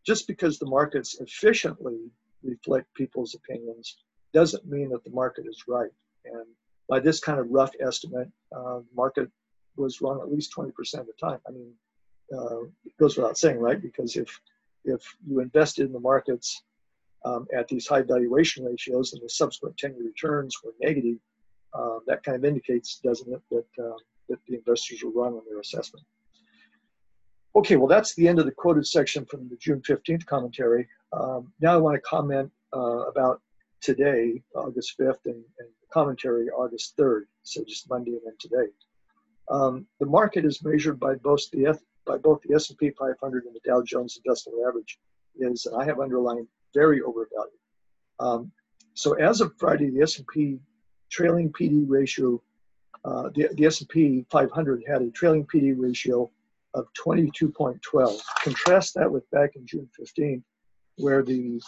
Just 0.05 0.27
because 0.27 0.57
the 0.57 0.65
markets 0.65 1.19
efficiently 1.19 1.99
reflect 2.43 2.93
people's 2.93 3.35
opinions 3.35 3.97
doesn't 4.33 4.65
mean 4.65 4.89
that 4.89 5.03
the 5.03 5.11
market 5.11 5.45
is 5.47 5.63
right. 5.67 5.91
And 6.25 6.45
by 6.89 6.99
this 6.99 7.19
kind 7.19 7.39
of 7.39 7.47
rough 7.49 7.71
estimate, 7.79 8.29
uh, 8.55 8.79
market 8.95 9.29
was 9.77 10.01
wrong 10.01 10.19
at 10.21 10.31
least 10.31 10.53
20% 10.55 10.69
of 10.99 11.05
the 11.05 11.13
time. 11.19 11.39
I 11.47 11.51
mean, 11.51 11.71
uh, 12.35 12.67
goes 12.99 13.15
without 13.15 13.37
saying, 13.37 13.59
right? 13.59 13.81
Because 13.81 14.15
if 14.15 14.39
if 14.85 15.01
you 15.27 15.39
invested 15.41 15.85
in 15.85 15.93
the 15.93 15.99
markets 15.99 16.63
um, 17.25 17.47
at 17.55 17.67
these 17.67 17.85
high 17.85 18.01
valuation 18.01 18.63
ratios 18.63 19.11
and 19.13 19.21
the 19.21 19.29
subsequent 19.29 19.75
10-year 19.75 20.05
returns 20.05 20.55
were 20.63 20.71
negative, 20.79 21.17
uh, 21.73 21.97
that 22.07 22.23
kind 22.23 22.37
of 22.37 22.45
indicates, 22.45 22.99
doesn't 23.03 23.31
it, 23.33 23.41
that 23.51 23.83
uh, 23.83 23.97
that 24.29 24.39
the 24.47 24.55
investors 24.55 25.03
were 25.03 25.11
wrong 25.11 25.33
on 25.33 25.41
their 25.49 25.59
assessment. 25.59 26.05
Okay, 27.55 27.75
well, 27.75 27.87
that's 27.87 28.13
the 28.15 28.27
end 28.27 28.39
of 28.39 28.45
the 28.45 28.51
quoted 28.51 28.85
section 28.85 29.25
from 29.25 29.49
the 29.49 29.57
June 29.57 29.81
15th 29.81 30.25
commentary. 30.25 30.87
Um, 31.11 31.51
now 31.59 31.73
I 31.73 31.77
want 31.77 31.95
to 31.95 32.01
comment 32.01 32.51
uh, 32.75 33.07
about 33.07 33.41
today, 33.81 34.41
August 34.55 34.97
5th, 34.99 35.25
and, 35.25 35.43
and 35.57 35.69
commentary 35.91 36.49
August 36.49 36.95
3rd, 36.97 37.23
so 37.43 37.63
just 37.63 37.89
Monday 37.89 38.11
and 38.11 38.21
then 38.25 38.35
today. 38.39 38.71
Um, 39.49 39.85
the 39.99 40.05
market 40.05 40.45
is 40.45 40.63
measured 40.63 40.99
by 40.99 41.15
both 41.15 41.49
the 41.51 41.77
by 42.05 42.17
both 42.17 42.41
the 42.41 42.55
S&P 42.55 42.91
500 42.91 43.45
and 43.45 43.53
the 43.53 43.59
Dow 43.65 43.83
Jones 43.83 44.19
Industrial 44.23 44.67
Average 44.67 44.99
is, 45.39 45.65
and 45.65 45.79
I 45.79 45.85
have 45.85 45.99
underlined, 45.99 46.47
very 46.73 47.01
overvalued. 47.01 47.59
Um, 48.19 48.51
so 48.93 49.13
as 49.13 49.41
of 49.41 49.53
Friday, 49.57 49.89
the 49.91 50.01
S&P 50.01 50.59
trailing 51.11 51.51
P/E 51.53 51.85
ratio, 51.87 52.41
uh, 53.05 53.29
the, 53.35 53.49
the 53.53 53.65
S&P 53.65 54.25
500 54.29 54.83
had 54.87 55.01
a 55.01 55.11
trailing 55.11 55.45
P/E 55.45 55.73
ratio 55.73 56.29
of 56.73 56.87
22.12. 56.93 58.21
Contrast 58.43 58.95
that 58.95 59.11
with 59.11 59.29
back 59.31 59.55
in 59.55 59.65
June 59.65 59.89
15, 59.97 60.43
where 60.97 61.23
the 61.23 61.61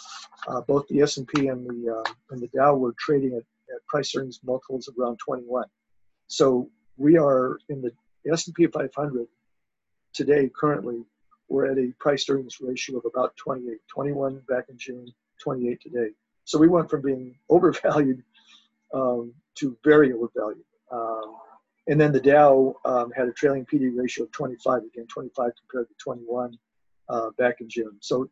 uh, 0.48 0.60
both 0.62 0.86
the 0.88 1.00
S&P 1.00 1.48
and 1.48 1.66
the 1.66 1.96
uh, 1.96 2.12
and 2.30 2.40
the 2.40 2.48
Dow 2.48 2.76
were 2.76 2.94
trading 2.98 3.34
at 3.36 3.44
price 3.92 4.16
earnings 4.16 4.40
multiples 4.42 4.88
of 4.88 4.94
around 4.98 5.18
21. 5.18 5.66
So 6.26 6.70
we 6.96 7.18
are 7.18 7.58
in 7.68 7.82
the 7.82 7.92
S&P 8.32 8.66
500 8.66 9.26
today 10.14 10.50
currently 10.58 11.04
we're 11.48 11.70
at 11.70 11.76
a 11.76 11.92
price 11.98 12.24
earnings 12.30 12.56
ratio 12.60 12.96
of 12.96 13.04
about 13.04 13.36
28 13.36 13.78
21 13.86 14.40
back 14.48 14.64
in 14.70 14.78
june 14.78 15.06
28 15.42 15.80
today. 15.82 16.10
So 16.44 16.58
we 16.58 16.68
went 16.68 16.88
from 16.88 17.02
being 17.02 17.34
overvalued 17.50 18.22
um, 18.94 19.34
to 19.56 19.76
very 19.84 20.12
overvalued. 20.12 20.64
Um, 20.90 21.36
and 21.88 22.00
then 22.00 22.12
the 22.12 22.20
dow 22.20 22.76
um, 22.86 23.10
had 23.14 23.28
a 23.28 23.32
trailing 23.32 23.66
p/e 23.66 23.88
ratio 23.88 24.24
of 24.24 24.32
25 24.32 24.84
again 24.84 25.06
25 25.06 25.50
compared 25.60 25.88
to 25.88 25.94
21 25.98 26.56
uh, 27.10 27.30
back 27.36 27.60
in 27.60 27.68
june. 27.68 27.96
So 28.00 28.30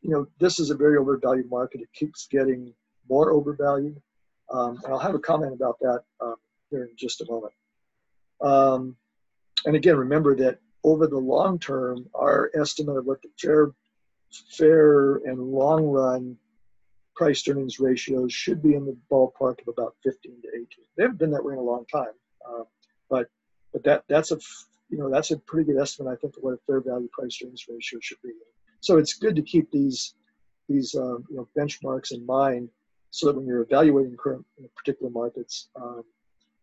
you 0.00 0.10
know 0.10 0.26
this 0.40 0.58
is 0.58 0.70
a 0.70 0.74
very 0.74 0.96
overvalued 0.96 1.50
market. 1.50 1.82
It 1.82 1.92
keeps 1.92 2.26
getting 2.28 2.72
more 3.10 3.32
overvalued 3.32 4.00
um, 4.52 4.78
and 4.84 4.92
i'll 4.92 4.98
have 4.98 5.14
a 5.14 5.18
comment 5.18 5.52
about 5.52 5.78
that 5.80 6.02
um, 6.20 6.36
here 6.70 6.84
in 6.84 6.90
just 6.96 7.20
a 7.20 7.26
moment 7.30 7.52
um, 8.42 8.96
and 9.64 9.76
again 9.76 9.96
remember 9.96 10.34
that 10.36 10.58
over 10.86 11.08
the 11.08 11.18
long 11.18 11.58
term, 11.58 12.08
our 12.14 12.50
estimate 12.54 12.96
of 12.96 13.04
what 13.04 13.20
the 13.20 13.28
fair, 13.38 13.72
fair 14.56 15.16
and 15.16 15.40
long 15.40 15.84
run 15.84 16.36
price 17.16 17.46
earnings 17.48 17.80
ratios 17.80 18.32
should 18.32 18.62
be 18.62 18.74
in 18.74 18.86
the 18.86 18.96
ballpark 19.10 19.60
of 19.62 19.68
about 19.68 19.96
15 20.04 20.42
to 20.42 20.48
18. 20.48 20.66
They 20.96 21.02
haven't 21.02 21.18
been 21.18 21.32
that 21.32 21.44
way 21.44 21.54
in 21.54 21.58
a 21.58 21.62
long 21.62 21.84
time, 21.92 22.14
uh, 22.48 22.62
but 23.10 23.26
but 23.72 23.82
that 23.82 24.04
that's 24.08 24.30
a 24.30 24.38
you 24.88 24.96
know 24.96 25.10
that's 25.10 25.32
a 25.32 25.38
pretty 25.38 25.72
good 25.72 25.80
estimate 25.80 26.12
I 26.12 26.16
think 26.20 26.36
of 26.36 26.42
what 26.44 26.54
a 26.54 26.58
fair 26.66 26.80
value 26.80 27.08
price 27.12 27.36
earnings 27.42 27.64
ratio 27.68 27.98
should 28.00 28.22
be. 28.22 28.30
So 28.80 28.98
it's 28.98 29.14
good 29.14 29.34
to 29.36 29.42
keep 29.42 29.70
these 29.72 30.14
these 30.68 30.94
um, 30.94 31.24
you 31.28 31.36
know 31.36 31.48
benchmarks 31.58 32.12
in 32.12 32.24
mind 32.24 32.68
so 33.10 33.26
that 33.26 33.36
when 33.36 33.46
you're 33.46 33.62
evaluating 33.62 34.16
current 34.16 34.44
particular 34.76 35.10
markets, 35.10 35.68
um, 35.76 36.02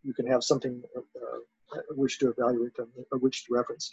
you 0.04 0.14
can 0.14 0.28
have 0.28 0.44
something 0.44 0.82
uh, 0.98 1.40
which 1.92 2.20
to 2.20 2.30
evaluate 2.30 2.76
them, 2.76 2.90
or 3.12 3.18
which 3.20 3.46
to 3.46 3.54
reference. 3.54 3.92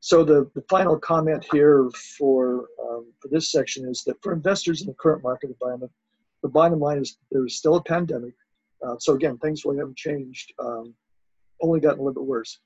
So 0.00 0.24
the, 0.24 0.50
the 0.54 0.62
final 0.68 0.98
comment 0.98 1.46
here 1.52 1.88
for, 2.18 2.66
um, 2.84 3.06
for 3.20 3.28
this 3.28 3.52
section 3.52 3.88
is 3.88 4.02
that 4.04 4.20
for 4.22 4.32
investors 4.32 4.80
in 4.80 4.88
the 4.88 4.94
current 4.94 5.22
market 5.22 5.50
environment, 5.50 5.92
the 6.42 6.48
bottom 6.48 6.80
line 6.80 6.98
is 6.98 7.18
there's 7.30 7.56
still 7.56 7.76
a 7.76 7.82
pandemic. 7.82 8.34
Uh, 8.84 8.96
so 8.98 9.14
again, 9.14 9.38
things 9.38 9.64
really 9.64 9.78
haven't 9.78 9.96
changed, 9.96 10.52
um, 10.58 10.92
only 11.60 11.78
gotten 11.78 12.00
a 12.00 12.02
little 12.02 12.20
bit 12.20 12.28
worse. 12.28 12.58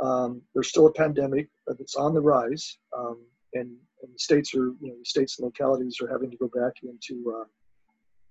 Um, 0.00 0.40
there's 0.54 0.70
still 0.70 0.86
a 0.86 0.92
pandemic 0.92 1.48
that's 1.66 1.96
on 1.96 2.14
the 2.14 2.22
rise, 2.22 2.78
um, 2.96 3.18
and, 3.52 3.68
and 4.02 4.14
the 4.14 4.18
states 4.18 4.54
are, 4.54 4.72
you 4.80 4.88
know, 4.88 4.98
the 4.98 5.04
states 5.04 5.38
and 5.38 5.44
localities 5.44 5.98
are 6.00 6.08
having 6.08 6.30
to 6.30 6.36
go 6.38 6.48
back 6.48 6.72
into 6.82 7.34
uh, 7.38 7.44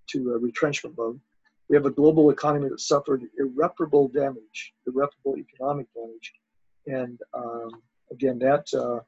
to 0.10 0.34
uh, 0.34 0.40
retrenchment 0.40 0.98
mode. 0.98 1.20
We 1.70 1.76
have 1.76 1.86
a 1.86 1.92
global 1.92 2.30
economy 2.30 2.70
that 2.70 2.80
suffered 2.80 3.24
irreparable 3.38 4.08
damage, 4.10 4.74
irreparable 4.86 5.38
economic 5.38 5.88
damage, 5.94 6.34
and 6.86 7.20
um, 7.34 7.82
again, 8.12 8.40
that 8.40 8.66
uh, 8.74 9.00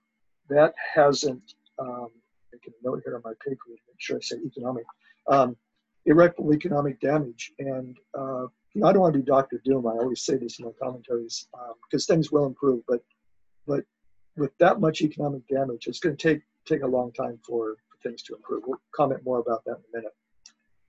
that 0.49 0.73
hasn't. 0.95 1.53
Um, 1.79 2.09
making 2.51 2.73
a 2.81 2.87
note 2.87 3.01
here 3.05 3.15
on 3.15 3.21
my 3.23 3.33
paper 3.45 3.61
to 3.67 3.71
make 3.71 3.99
sure 3.99 4.17
I 4.17 4.19
say 4.21 4.37
economic. 4.45 4.85
Um, 5.27 5.55
irreparable 6.05 6.53
economic 6.53 6.99
damage, 6.99 7.51
and 7.59 7.97
uh, 8.17 8.47
you 8.73 8.81
know, 8.81 8.87
I 8.87 8.93
don't 8.93 9.01
want 9.01 9.13
to 9.13 9.19
be 9.19 9.25
Doctor 9.25 9.61
Doom. 9.63 9.87
I 9.87 9.91
always 9.91 10.23
say 10.23 10.37
this 10.37 10.59
in 10.59 10.65
my 10.65 10.71
commentaries 10.81 11.47
because 11.89 12.09
um, 12.09 12.15
things 12.15 12.31
will 12.31 12.45
improve, 12.45 12.83
but 12.87 13.01
but 13.67 13.83
with 14.37 14.57
that 14.59 14.79
much 14.79 15.01
economic 15.01 15.47
damage, 15.47 15.87
it's 15.87 15.99
going 15.99 16.15
to 16.15 16.27
take 16.29 16.41
take 16.65 16.83
a 16.83 16.87
long 16.87 17.11
time 17.11 17.39
for 17.45 17.75
things 18.03 18.23
to 18.23 18.35
improve. 18.35 18.63
We'll 18.65 18.79
comment 18.95 19.23
more 19.23 19.39
about 19.39 19.63
that 19.65 19.77
in 19.77 19.83
a 19.93 19.97
minute. 19.97 20.13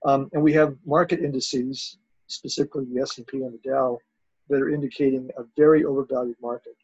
Um, 0.03 0.29
and 0.33 0.41
we 0.41 0.53
have 0.53 0.75
market 0.85 1.19
indices, 1.19 1.97
specifically 2.27 2.85
the 2.85 3.01
S&P 3.01 3.37
and 3.37 3.53
the 3.53 3.69
Dow, 3.69 3.99
that 4.49 4.61
are 4.61 4.69
indicating 4.69 5.29
a 5.37 5.43
very 5.57 5.85
overvalued 5.85 6.37
market. 6.41 6.75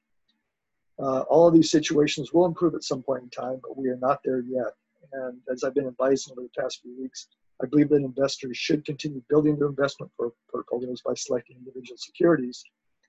Uh, 1.00 1.22
all 1.22 1.48
of 1.48 1.54
these 1.54 1.70
situations 1.70 2.34
will 2.34 2.46
improve 2.46 2.74
at 2.74 2.84
some 2.84 3.04
point 3.04 3.24
in 3.24 3.30
time, 3.30 3.60
but 3.62 3.78
we 3.78 3.90
are 3.90 3.98
not 3.98 4.20
there 4.24 4.42
yet. 4.42 4.74
And 5.14 5.40
as 5.52 5.64
I've 5.64 5.76
been 5.76 5.88
advising 5.88 6.34
over 6.34 6.42
the 6.42 6.62
past 6.62 6.82
few 6.82 7.00
weeks, 7.00 7.28
I 7.62 7.66
believe 7.66 7.90
that 7.90 7.98
investors 7.98 8.58
should 8.58 8.86
continue 8.86 9.22
building 9.30 9.58
their 9.58 9.68
investment 9.68 10.12
portfolios 10.52 11.02
by 11.02 11.14
selecting 11.16 11.58
individual 11.58 11.98
securities 11.98 12.64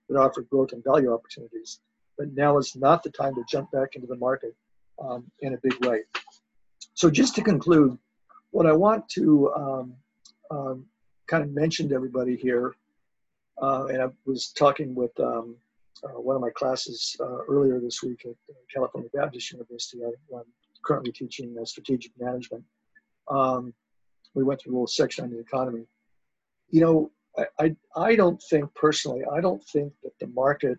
that 0.09 0.19
offer 0.19 0.43
growth 0.43 0.73
and 0.73 0.83
value 0.85 1.13
opportunities. 1.13 1.81
But 2.17 2.33
now 2.33 2.59
is 2.59 2.75
not 2.75 3.03
the 3.03 3.11
time 3.11 3.35
to 3.35 3.45
jump 3.49 3.71
back 3.73 3.95
into 3.95 4.07
the 4.07 4.17
market 4.17 4.55
um, 4.99 5.31
in 5.41 5.55
a 5.55 5.59
big 5.59 5.85
way. 5.85 6.03
So, 6.95 7.11
just 7.11 7.35
to 7.37 7.43
conclude, 7.43 7.97
what 8.51 8.67
I 8.67 8.73
want 8.73 9.09
to 9.11 9.53
um, 9.55 9.95
um, 10.51 10.87
kind 11.27 11.43
of 11.43 11.51
mention 11.51 11.89
to 11.89 11.95
everybody 11.95 12.37
here, 12.37 12.75
uh, 13.61 13.87
and 13.87 14.03
I 14.03 14.07
was 14.25 14.49
talking 14.49 14.95
with 14.95 15.19
um, 15.21 15.57
uh, 16.05 16.21
one 16.21 16.37
of 16.37 16.43
my 16.43 16.51
classes 16.51 17.17
uh, 17.21 17.45
earlier 17.49 17.81
this 17.81 18.03
week 18.03 18.25
at 18.25 18.35
California 18.73 19.11
Baptist 19.15 19.53
University. 19.53 20.03
I, 20.05 20.37
am 20.37 20.45
currently 20.85 21.13
teaching 21.13 21.57
uh, 21.61 21.65
strategic 21.65 22.13
management. 22.19 22.65
Um, 23.29 23.75
we 24.35 24.45
went 24.45 24.61
through 24.61 24.73
a 24.73 24.75
little 24.75 24.87
section 24.87 25.25
on 25.25 25.31
the 25.31 25.39
economy. 25.39 25.87
You 26.71 26.81
know, 26.81 27.11
I, 27.37 27.47
I, 27.59 27.77
I 27.97 28.17
don't 28.17 28.43
think 28.49 28.73
personally, 28.75 29.23
I 29.33 29.41
don't 29.41 29.63
think 29.65 29.93
that 30.03 30.13
the 30.21 30.29
market 30.29 30.79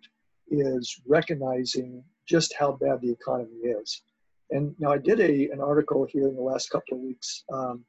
is 0.49 1.01
recognizing 1.05 2.03
just 2.25 2.53
how 2.57 2.73
bad 2.73 3.01
the 3.01 3.11
economy 3.11 3.57
is. 3.63 4.01
And 4.51 4.75
now 4.79 4.91
I 4.91 4.97
did 4.97 5.19
a, 5.19 5.49
an 5.51 5.61
article 5.61 6.05
here 6.09 6.27
in 6.27 6.35
the 6.35 6.41
last 6.41 6.69
couple 6.69 6.97
of 6.97 7.03
weeks 7.03 7.43
um, 7.53 7.85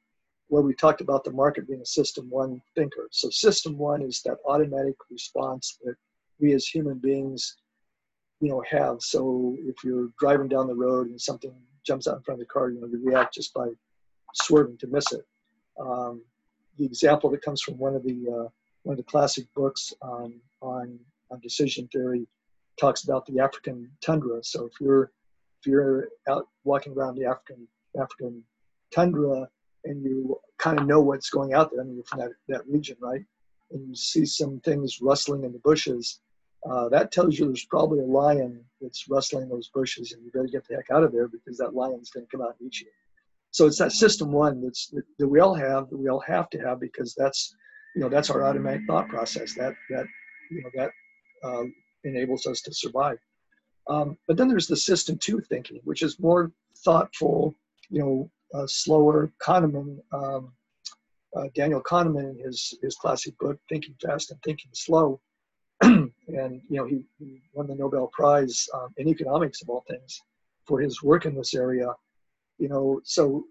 where 0.47 0.61
we 0.61 0.73
talked 0.73 1.01
about 1.01 1.23
the 1.23 1.31
market 1.31 1.67
being 1.67 1.81
a 1.81 1.85
system 1.85 2.29
one 2.29 2.61
thinker. 2.75 3.07
So 3.11 3.29
system 3.29 3.77
one 3.77 4.01
is 4.01 4.21
that 4.25 4.37
automatic 4.45 4.95
response 5.09 5.79
that 5.83 5.95
we 6.39 6.53
as 6.53 6.67
human 6.67 6.97
beings, 6.97 7.55
you 8.41 8.49
know, 8.49 8.63
have. 8.69 8.97
So 8.99 9.55
if 9.59 9.75
you're 9.83 10.09
driving 10.19 10.49
down 10.49 10.67
the 10.67 10.75
road 10.75 11.07
and 11.07 11.19
something 11.19 11.53
jumps 11.85 12.07
out 12.07 12.17
in 12.17 12.23
front 12.23 12.41
of 12.41 12.47
the 12.47 12.51
car, 12.53 12.69
you 12.69 12.81
know, 12.81 12.87
you 12.87 13.01
react 13.03 13.35
just 13.35 13.53
by 13.53 13.67
swerving 14.33 14.77
to 14.79 14.87
miss 14.87 15.11
it. 15.11 15.25
Um, 15.79 16.21
the 16.77 16.85
example 16.85 17.29
that 17.31 17.41
comes 17.41 17.61
from 17.61 17.77
one 17.77 17.95
of 17.95 18.03
the 18.03 18.25
uh, 18.27 18.49
one 18.83 18.93
of 18.93 18.97
the 18.97 19.03
classic 19.03 19.45
books 19.55 19.93
um, 20.01 20.41
on 20.61 20.99
on 21.31 21.39
decision 21.39 21.87
theory 21.91 22.27
talks 22.79 23.03
about 23.03 23.25
the 23.25 23.39
African 23.39 23.89
tundra. 24.03 24.43
So 24.43 24.65
if 24.65 24.73
you're 24.79 25.11
if 25.61 25.67
you're 25.67 26.09
out 26.27 26.47
walking 26.63 26.93
around 26.93 27.15
the 27.15 27.25
African 27.25 27.67
African 27.99 28.43
tundra 28.93 29.47
and 29.85 30.03
you 30.03 30.39
kind 30.57 30.79
of 30.79 30.87
know 30.87 31.01
what's 31.01 31.29
going 31.29 31.53
out 31.53 31.71
there, 31.71 31.81
I 31.81 31.83
mean, 31.83 31.95
you're 31.95 32.03
from 32.05 32.19
that, 32.19 32.31
that 32.47 32.67
region, 32.67 32.97
right? 32.99 33.23
And 33.71 33.87
you 33.87 33.95
see 33.95 34.25
some 34.25 34.59
things 34.61 34.99
rustling 35.01 35.43
in 35.43 35.53
the 35.53 35.59
bushes, 35.59 36.19
uh, 36.69 36.89
that 36.89 37.11
tells 37.11 37.39
you 37.39 37.47
there's 37.47 37.65
probably 37.65 37.99
a 37.99 38.05
lion 38.05 38.63
that's 38.79 39.09
rustling 39.09 39.49
those 39.49 39.69
bushes, 39.69 40.11
and 40.11 40.23
you 40.23 40.31
better 40.31 40.45
get 40.45 40.67
the 40.67 40.75
heck 40.75 40.91
out 40.91 41.03
of 41.03 41.11
there 41.11 41.27
because 41.27 41.57
that 41.57 41.73
lion's 41.73 42.11
going 42.11 42.25
to 42.25 42.31
come 42.31 42.41
out 42.45 42.55
and 42.59 42.67
eat 42.67 42.81
you. 42.81 42.87
So 43.49 43.65
it's 43.65 43.79
that 43.79 43.91
system 43.91 44.31
one 44.31 44.61
that's 44.61 44.87
that, 44.89 45.03
that 45.17 45.27
we 45.27 45.39
all 45.39 45.55
have, 45.55 45.89
that 45.89 45.97
we 45.97 46.07
all 46.07 46.19
have 46.21 46.49
to 46.51 46.59
have 46.59 46.79
because 46.79 47.15
that's 47.17 47.55
you 47.95 48.01
know 48.01 48.09
that's 48.09 48.29
our 48.29 48.43
automatic 48.43 48.81
thought 48.87 49.09
process. 49.09 49.53
That 49.55 49.73
that 49.89 50.05
you 50.51 50.61
know 50.61 50.69
that 50.75 50.91
uh, 51.43 51.63
enables 52.03 52.45
us 52.45 52.61
to 52.61 52.73
survive. 52.73 53.17
Um, 53.87 54.17
but 54.27 54.37
then 54.37 54.47
there's 54.47 54.67
the 54.67 54.75
system 54.75 55.17
two 55.17 55.39
thinking, 55.41 55.81
which 55.83 56.01
is 56.01 56.19
more 56.19 56.51
thoughtful, 56.77 57.55
you 57.89 57.99
know, 57.99 58.31
uh, 58.53 58.67
slower. 58.67 59.31
Kahneman, 59.41 59.99
um, 60.11 60.51
uh, 61.35 61.47
Daniel 61.55 61.81
Kahneman, 61.81 62.31
in 62.31 62.45
his 62.45 62.73
his 62.81 62.95
classic 62.95 63.37
book, 63.39 63.59
Thinking 63.69 63.95
Fast 64.01 64.31
and 64.31 64.41
Thinking 64.43 64.71
Slow, 64.73 65.19
and 65.81 66.11
you 66.27 66.77
know 66.77 66.85
he, 66.85 67.05
he, 67.19 67.41
won 67.53 67.67
the 67.67 67.75
Nobel 67.75 68.07
Prize 68.07 68.67
um, 68.73 68.89
in 68.97 69.07
economics 69.07 69.61
of 69.61 69.69
all 69.69 69.83
things 69.89 70.21
for 70.65 70.79
his 70.79 71.01
work 71.01 71.25
in 71.25 71.35
this 71.35 71.53
area. 71.53 71.93
You 72.57 72.69
know, 72.69 73.01
so 73.03 73.45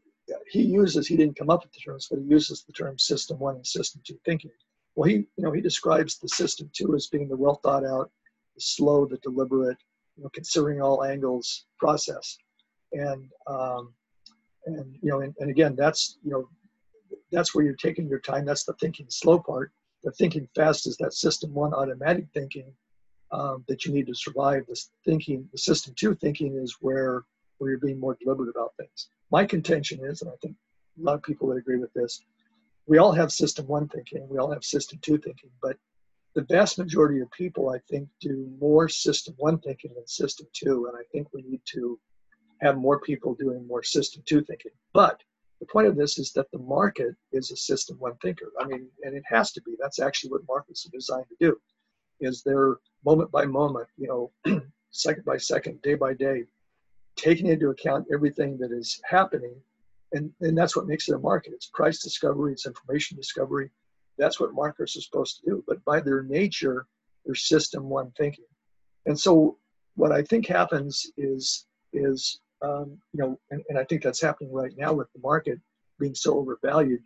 he 0.49 0.63
uses 0.63 1.07
he 1.07 1.17
didn't 1.17 1.37
come 1.37 1.51
up 1.51 1.65
with 1.65 1.73
the 1.73 1.81
terms, 1.81 2.07
but 2.11 2.21
he 2.21 2.25
uses 2.27 2.63
the 2.63 2.73
term 2.73 2.99
system 2.99 3.39
one 3.39 3.57
and 3.57 3.67
system 3.67 4.01
two 4.05 4.19
thinking. 4.25 4.51
Well, 4.95 5.09
he 5.09 5.15
you 5.15 5.45
know 5.45 5.53
he 5.53 5.61
describes 5.61 6.19
the 6.19 6.29
system 6.29 6.71
two 6.73 6.95
as 6.95 7.07
being 7.07 7.29
the 7.29 7.37
well 7.37 7.61
thought 7.63 7.85
out, 7.85 8.11
the 8.55 8.61
slow, 8.61 9.07
the 9.07 9.19
deliberate, 9.19 9.79
you 10.21 10.25
know, 10.25 10.31
considering 10.35 10.83
all 10.83 11.03
angles 11.03 11.65
process, 11.79 12.37
and 12.93 13.27
um, 13.47 13.95
and 14.67 14.95
you 15.01 15.11
know, 15.11 15.21
and, 15.23 15.35
and 15.39 15.51
again, 15.51 15.75
that's 15.75 16.19
you 16.23 16.31
know, 16.31 16.47
that's 17.33 17.55
where 17.55 17.65
you're 17.65 17.75
taking 17.75 18.07
your 18.07 18.21
time. 18.21 18.45
That's 18.45 18.65
the 18.65 18.75
thinking 18.75 19.07
slow 19.09 19.39
part. 19.39 19.73
The 20.05 20.13
thinking 20.13 20.47
fast 20.55 20.87
is 20.87 20.99
that 20.99 21.15
system 21.15 21.55
one 21.55 21.73
automatic 21.73 22.27
thinking 22.35 22.71
um, 23.33 23.65
that 23.67 23.87
you 23.87 23.95
need 23.95 24.09
to 24.09 24.15
survive. 24.15 24.67
This 24.69 24.91
thinking, 25.07 25.49
the 25.53 25.59
system 25.59 25.95
two 25.97 26.15
thinking, 26.17 26.55
is 26.55 26.77
where 26.83 27.25
where 27.57 27.71
you're 27.71 27.81
being 27.81 27.99
more 27.99 28.19
deliberate 28.23 28.55
about 28.55 28.75
things. 28.79 29.09
My 29.31 29.47
contention 29.47 30.01
is, 30.05 30.21
and 30.21 30.31
I 30.31 30.35
think 30.43 30.55
a 31.01 31.03
lot 31.03 31.15
of 31.15 31.23
people 31.23 31.49
would 31.49 31.57
agree 31.57 31.79
with 31.79 31.95
this, 31.95 32.21
we 32.87 32.99
all 32.99 33.13
have 33.13 33.33
system 33.33 33.67
one 33.67 33.89
thinking, 33.89 34.29
we 34.29 34.37
all 34.37 34.53
have 34.53 34.65
system 34.65 34.99
two 35.01 35.17
thinking, 35.17 35.51
but 35.63 35.79
the 36.35 36.47
vast 36.49 36.79
majority 36.79 37.21
of 37.21 37.31
people, 37.33 37.71
I 37.71 37.79
think, 37.91 38.09
do 38.21 38.49
more 38.61 38.89
system 38.89 39.35
one 39.39 39.59
thinking 39.59 39.93
than 39.95 40.07
system 40.07 40.47
two, 40.53 40.87
and 40.87 40.97
I 40.97 41.03
think 41.13 41.29
we 41.33 41.43
need 41.43 41.63
to 41.73 41.99
have 42.61 42.77
more 42.77 43.01
people 43.01 43.35
doing 43.35 43.67
more 43.67 43.83
system 43.83 44.23
two 44.27 44.43
thinking. 44.45 44.73
But 44.93 45.21
the 45.61 45.67
point 45.67 45.89
of 45.89 45.97
this 45.97 46.19
is 46.19 46.33
that 46.33 46.51
the 46.53 46.59
market 46.59 47.15
is 47.33 47.51
a 47.51 47.57
system 47.57 47.97
one 47.99 48.17
thinker. 48.23 48.51
I 48.61 48.67
mean, 48.67 48.89
and 49.03 49.15
it 49.17 49.25
has 49.27 49.53
to 49.53 49.63
be. 49.63 49.77
That's 49.81 49.99
actually 49.99 50.31
what 50.31 50.43
markets 50.49 50.87
are 50.87 50.97
designed 50.97 51.27
to 51.29 51.37
do. 51.41 51.61
Is 52.21 52.43
they're 52.43 52.77
moment 53.05 53.31
by 53.31 53.47
moment, 53.47 53.89
you 53.97 54.31
know, 54.45 54.61
second 54.91 55.25
by 55.25 55.37
second, 55.37 55.83
day 55.83 55.95
by 55.95 56.15
day, 56.15 56.45
taking 57.17 57.47
into 57.47 57.71
account 57.71 58.07
everything 58.13 58.57
that 58.59 58.73
is 58.73 59.01
happening. 59.09 59.55
And, 60.13 60.33
and 60.41 60.57
that's 60.57 60.77
what 60.77 60.87
makes 60.87 61.09
it 61.09 61.15
a 61.15 61.19
market. 61.19 61.53
It's 61.55 61.71
price 61.73 62.03
discovery, 62.03 62.53
it's 62.53 62.67
information 62.67 63.17
discovery. 63.17 63.71
That's 64.21 64.39
what 64.39 64.55
marketers 64.55 64.97
are 64.97 65.01
supposed 65.01 65.39
to 65.39 65.51
do. 65.51 65.65
But 65.67 65.85
by 65.85 66.01
their 66.01 66.23
nature, 66.23 66.87
they're 67.25 67.35
system 67.35 67.89
one 67.89 68.13
thinking. 68.17 68.45
And 69.07 69.19
so 69.19 69.57
what 69.97 70.13
I 70.13 70.23
think 70.23 70.47
happens 70.47 71.11
is 71.17 71.67
is 71.93 72.41
um, 72.63 72.99
you 73.13 73.21
know, 73.21 73.41
and, 73.51 73.63
and 73.69 73.79
I 73.79 73.85
think 73.85 74.03
that's 74.03 74.21
happening 74.21 74.53
right 74.53 74.73
now 74.77 74.93
with 74.93 75.13
the 75.15 75.21
market 75.21 75.59
being 75.99 76.15
so 76.15 76.39
overvalued. 76.39 77.03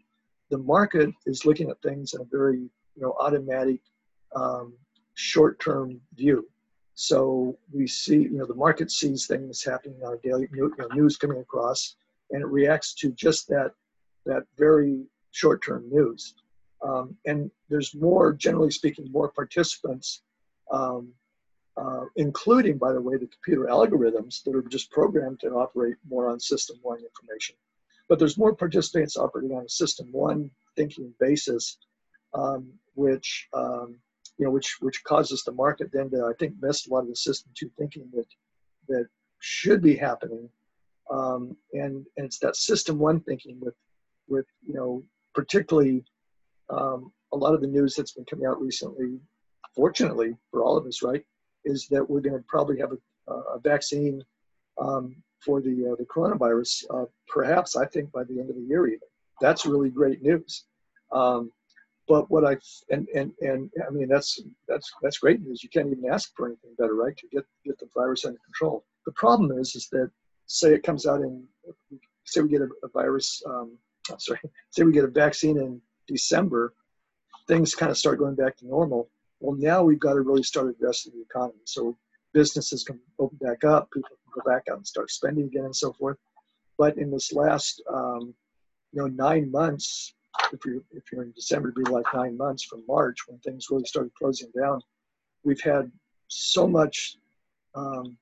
The 0.51 0.59
market 0.59 1.15
is 1.27 1.47
looking 1.47 1.71
at 1.71 1.81
things 1.83 2.15
in 2.15 2.21
a 2.21 2.25
very, 2.25 2.59
you 2.59 3.03
know, 3.03 3.15
automatic, 3.21 3.81
um, 4.35 4.75
short-term 5.15 6.01
view. 6.17 6.49
So 6.95 7.57
we 7.73 7.87
see, 7.87 8.23
you 8.23 8.39
know, 8.39 8.47
the 8.47 8.55
market 8.55 8.91
sees 8.91 9.27
things 9.27 9.63
happening 9.63 10.01
on 10.05 10.19
daily 10.23 10.49
you 10.53 10.75
know, 10.79 10.87
news 10.93 11.17
coming 11.17 11.41
across, 11.41 11.97
and 12.31 12.43
it 12.43 12.47
reacts 12.47 12.95
to 12.95 13.13
just 13.13 13.49
that 13.49 13.73
that 14.27 14.45
very 14.57 15.05
short-term 15.33 15.89
news. 15.91 16.35
Um, 16.85 17.17
and 17.25 17.51
there's 17.71 17.95
more, 17.95 18.33
generally 18.33 18.71
speaking, 18.71 19.11
more 19.11 19.31
participants 19.31 20.23
um, 20.71 21.13
uh, 21.77 22.05
including, 22.17 22.79
by 22.79 22.93
the 22.93 23.01
way, 23.01 23.17
the 23.17 23.27
computer 23.27 23.69
algorithms 23.69 24.43
that 24.45 24.55
are 24.55 24.63
just 24.63 24.91
programmed 24.91 25.41
to 25.41 25.49
operate 25.51 25.97
more 26.09 26.29
on 26.29 26.39
system 26.39 26.77
one 26.83 27.01
information. 27.01 27.57
But 28.09 28.19
there's 28.19 28.39
more 28.39 28.55
participants 28.55 29.17
operating 29.17 29.57
on 29.57 29.65
a 29.65 29.69
system 29.69 30.09
one 30.13 30.51
thinking 30.77 31.13
basis, 31.19 31.79
um, 32.33 32.73
which 32.95 33.49
um, 33.55 33.97
you 34.39 34.45
know, 34.45 34.51
which 34.51 34.77
which 34.81 35.03
causes 35.05 35.43
the 35.43 35.53
market 35.53 35.91
then 35.93 36.11
to, 36.11 36.27
I 36.27 36.33
think, 36.39 36.55
miss 36.61 36.87
a 36.87 36.91
lot 36.91 37.01
of 37.01 37.09
the 37.09 37.17
system 37.17 37.51
two 37.55 37.71
thinking 37.79 38.09
that 38.13 38.27
that 38.89 39.07
should 39.41 39.83
be 39.83 39.97
happening. 39.97 40.49
Um, 41.11 41.57
and 41.73 42.07
and 42.17 42.27
it's 42.27 42.39
that 42.39 42.57
system 42.57 42.99
one 42.99 43.21
thinking 43.21 43.59
with 43.61 43.75
with 44.29 44.47
you 44.67 44.75
know 44.75 45.03
particularly 45.35 46.05
um, 46.71 47.13
a 47.33 47.37
lot 47.37 47.55
of 47.55 47.61
the 47.61 47.67
news 47.67 47.95
that's 47.95 48.13
been 48.13 48.25
coming 48.25 48.47
out 48.47 48.61
recently 48.61 49.19
fortunately 49.75 50.37
for 50.51 50.63
all 50.63 50.77
of 50.77 50.87
us 50.87 51.03
right 51.03 51.25
is 51.65 51.89
that 51.89 52.09
we're 52.09 52.21
going 52.21 52.37
to 52.37 52.45
probably 52.49 52.79
have 52.79 52.93
a, 52.93 53.33
a 53.33 53.59
vaccine 53.59 54.23
um, 54.81 55.17
for 55.45 55.61
the 55.61 55.93
uh, 55.93 55.97
the 55.97 56.05
coronavirus. 56.05 56.85
Uh, 56.91 57.05
perhaps 57.29 57.77
I 57.77 57.87
think 57.87 58.11
by 58.13 58.25
the 58.25 58.41
end 58.41 58.51
of 58.51 58.57
the 58.57 58.63
year 58.63 58.87
even. 58.87 59.01
That's 59.41 59.67
really 59.67 59.91
great 59.91 60.23
news. 60.23 60.65
Um, 61.13 61.51
but 62.07 62.31
what 62.31 62.45
I 62.45 62.57
and 62.91 63.09
and 63.15 63.33
and 63.41 63.71
I 63.87 63.91
mean 63.91 64.09
that's 64.09 64.41
that's 64.69 64.91
that's 65.03 65.19
great 65.19 65.41
news. 65.43 65.63
You 65.63 65.69
can't 65.71 65.91
even 65.91 66.11
ask 66.11 66.33
for 66.37 66.47
anything 66.47 66.75
better, 66.79 66.95
right? 66.95 67.17
To 67.17 67.29
get 67.29 67.45
get 67.65 67.79
the 67.79 67.89
virus 67.95 68.25
under 68.25 68.39
control. 68.45 68.85
The 69.07 69.13
problem 69.13 69.59
is 69.59 69.75
is 69.75 69.89
that 69.93 70.11
say 70.47 70.75
it 70.75 70.83
comes 70.83 71.07
out 71.07 71.21
in 71.21 71.45
say 72.25 72.43
we 72.43 72.49
get 72.49 72.63
a, 72.63 72.69
a 72.83 72.89
virus. 72.93 73.43
Um, 73.47 73.79
sorry, 74.19 74.41
say 74.71 74.85
we 74.85 74.93
get 74.93 75.05
a 75.05 75.09
vaccine 75.09 75.59
in 75.59 75.81
December, 76.07 76.73
things 77.49 77.75
kind 77.75 77.91
of 77.91 77.99
start 77.99 78.19
going 78.19 78.35
back 78.35 78.57
to 78.59 78.67
normal 78.67 79.09
well, 79.45 79.57
now 79.59 79.83
we've 79.83 80.01
got 80.01 80.15
to 80.15 80.23
really 80.23 80.43
start 80.43 80.69
addressing 80.69 81.13
the 81.13 81.21
economy. 81.21 81.61
So 81.65 81.97
businesses 82.33 82.83
can 82.83 82.99
open 83.19 83.37
back 83.43 83.63
up, 83.63 83.91
people 83.93 84.09
can 84.09 84.43
go 84.43 84.51
back 84.51 84.65
out 84.71 84.79
and 84.79 84.87
start 84.87 85.11
spending 85.11 85.45
again, 85.45 85.67
and 85.67 85.77
so 85.77 85.93
forth. 85.93 86.17
But 86.79 86.97
in 86.97 87.11
this 87.11 87.31
last, 87.33 87.83
um, 87.93 88.35
you 88.93 89.03
know, 89.03 89.07
nine 89.07 89.51
months, 89.51 90.15
if 90.53 90.65
you're 90.65 90.83
if 90.93 91.05
you're 91.13 91.23
in 91.23 91.33
December, 91.33 91.69
it'd 91.69 91.85
be 91.85 91.91
like 91.91 92.07
nine 92.15 92.39
months 92.39 92.65
from 92.65 92.83
March 92.89 93.19
when 93.29 93.39
things 93.41 93.67
really 93.71 93.85
started 93.85 94.13
closing 94.15 94.51
down. 94.59 94.81
We've 95.45 95.61
had 95.61 95.93
so 96.29 96.67
much 96.67 97.19
um, 97.75 98.17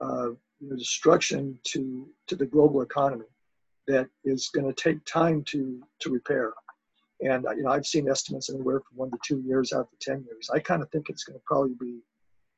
uh, 0.00 0.30
you 0.60 0.68
know, 0.68 0.76
destruction 0.76 1.60
to 1.68 2.08
to 2.26 2.34
the 2.34 2.46
global 2.46 2.82
economy 2.82 3.26
that 3.86 4.08
is 4.24 4.48
going 4.48 4.66
to 4.66 4.74
take 4.74 5.04
time 5.04 5.44
to 5.44 5.80
to 6.00 6.10
repair. 6.10 6.52
And 7.20 7.46
you 7.56 7.62
know, 7.62 7.70
I've 7.70 7.86
seen 7.86 8.08
estimates 8.10 8.50
anywhere 8.50 8.80
from 8.80 8.98
one 8.98 9.10
to 9.10 9.18
two 9.24 9.40
years 9.40 9.72
out 9.72 9.88
to 9.90 9.96
ten 10.00 10.24
years. 10.24 10.50
I 10.52 10.58
kind 10.58 10.82
of 10.82 10.90
think 10.90 11.08
it's 11.08 11.24
going 11.24 11.38
to 11.38 11.42
probably 11.46 11.74
be, 11.80 12.00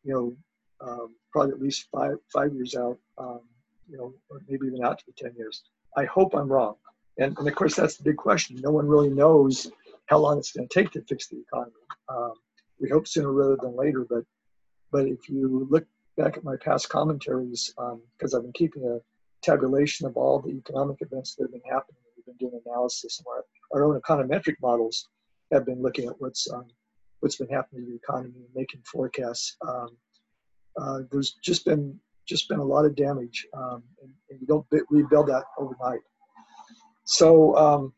you 0.05 0.13
know, 0.15 0.37
um, 0.81 1.15
probably 1.33 1.53
at 1.53 1.61
least 1.61 1.89
five 1.93 2.17
five 2.33 2.53
years 2.53 2.75
out, 2.75 2.99
um, 3.19 3.41
you 3.89 3.97
know, 3.97 4.13
or 4.31 4.41
maybe 4.49 4.67
even 4.67 4.85
out 4.85 4.99
to 4.99 5.05
the 5.07 5.13
ten 5.17 5.35
years. 5.37 5.63
I 5.97 6.05
hope 6.05 6.35
I'm 6.35 6.49
wrong. 6.49 6.77
And, 7.19 7.37
and 7.39 7.49
of 7.49 7.55
course, 7.55 7.75
that's 7.75 7.97
the 7.97 8.05
big 8.05 8.17
question. 8.17 8.61
No 8.61 8.71
one 8.71 8.87
really 8.87 9.11
knows 9.11 9.71
how 10.07 10.19
long 10.19 10.39
it's 10.39 10.53
going 10.53 10.69
to 10.69 10.75
take 10.75 10.93
to 10.93 11.03
fix 11.03 11.29
the 11.29 11.41
economy. 11.41 11.73
Um, 12.09 12.35
we 12.81 12.89
hope 12.89 13.09
sooner 13.09 13.33
rather 13.33 13.57
than 13.57 13.77
later, 13.77 14.07
but 14.09 14.25
but 14.91 15.07
if 15.07 15.29
you 15.29 15.67
look 15.71 15.87
back 16.17 16.37
at 16.37 16.45
my 16.45 16.57
past 16.57 16.89
commentaries, 16.89 17.75
because 17.77 18.35
um, 18.35 18.39
I've 18.39 18.43
been 18.43 18.53
keeping 18.53 18.85
a 18.85 18.99
tabulation 19.43 20.07
of 20.07 20.17
all 20.17 20.41
the 20.41 20.51
economic 20.51 20.97
events 21.01 21.35
that 21.35 21.45
have 21.45 21.53
been 21.53 21.71
happening, 21.71 22.01
we've 22.17 22.27
been 22.27 22.49
doing 22.49 22.61
analysis 22.67 23.19
and 23.19 23.27
our 23.73 23.85
own 23.85 24.01
econometric 24.01 24.57
models 24.63 25.09
have 25.53 25.67
been 25.67 25.83
looking 25.83 26.09
at 26.09 26.15
what's 26.19 26.51
um, 26.53 26.67
what's 27.21 27.37
been 27.37 27.49
happening 27.49 27.85
to 27.85 27.91
the 27.91 27.97
economy 27.97 28.35
and 28.37 28.55
making 28.55 28.83
forecasts. 28.85 29.57
Um, 29.67 29.97
uh, 30.81 31.01
there's 31.11 31.37
just 31.43 31.65
been 31.65 31.99
just 32.27 32.49
been 32.49 32.59
a 32.59 32.65
lot 32.65 32.85
of 32.85 32.95
damage, 32.95 33.47
um, 33.57 33.83
and, 34.03 34.13
and, 34.31 34.41
you 34.41 34.47
don't 34.47 34.67
rebuild 34.91 35.29
that 35.29 35.45
overnight. 35.59 36.01
So 37.05 37.57
um, 37.57 37.93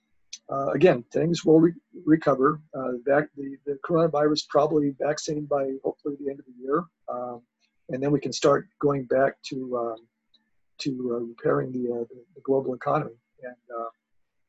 uh, 0.50 0.70
again, 0.70 1.04
things 1.12 1.44
will 1.44 1.60
re- 1.60 1.72
recover. 2.04 2.60
Uh, 2.74 2.92
back 3.04 3.28
the, 3.36 3.56
the 3.66 3.78
coronavirus 3.84 4.48
probably 4.48 4.94
vaccinated 5.00 5.48
by 5.48 5.72
hopefully 5.84 6.16
the 6.20 6.30
end 6.30 6.38
of 6.38 6.46
the 6.46 6.62
year, 6.62 6.84
um, 7.08 7.42
and 7.88 8.02
then 8.02 8.12
we 8.12 8.20
can 8.20 8.32
start 8.32 8.68
going 8.80 9.04
back 9.04 9.34
to 9.48 9.76
um, 9.76 10.06
to 10.78 11.12
uh, 11.14 11.24
repairing 11.24 11.72
the, 11.72 11.92
uh, 11.92 12.04
the, 12.08 12.24
the 12.34 12.40
global 12.42 12.74
economy. 12.74 13.12
And 13.42 13.54
uh, 13.78 13.88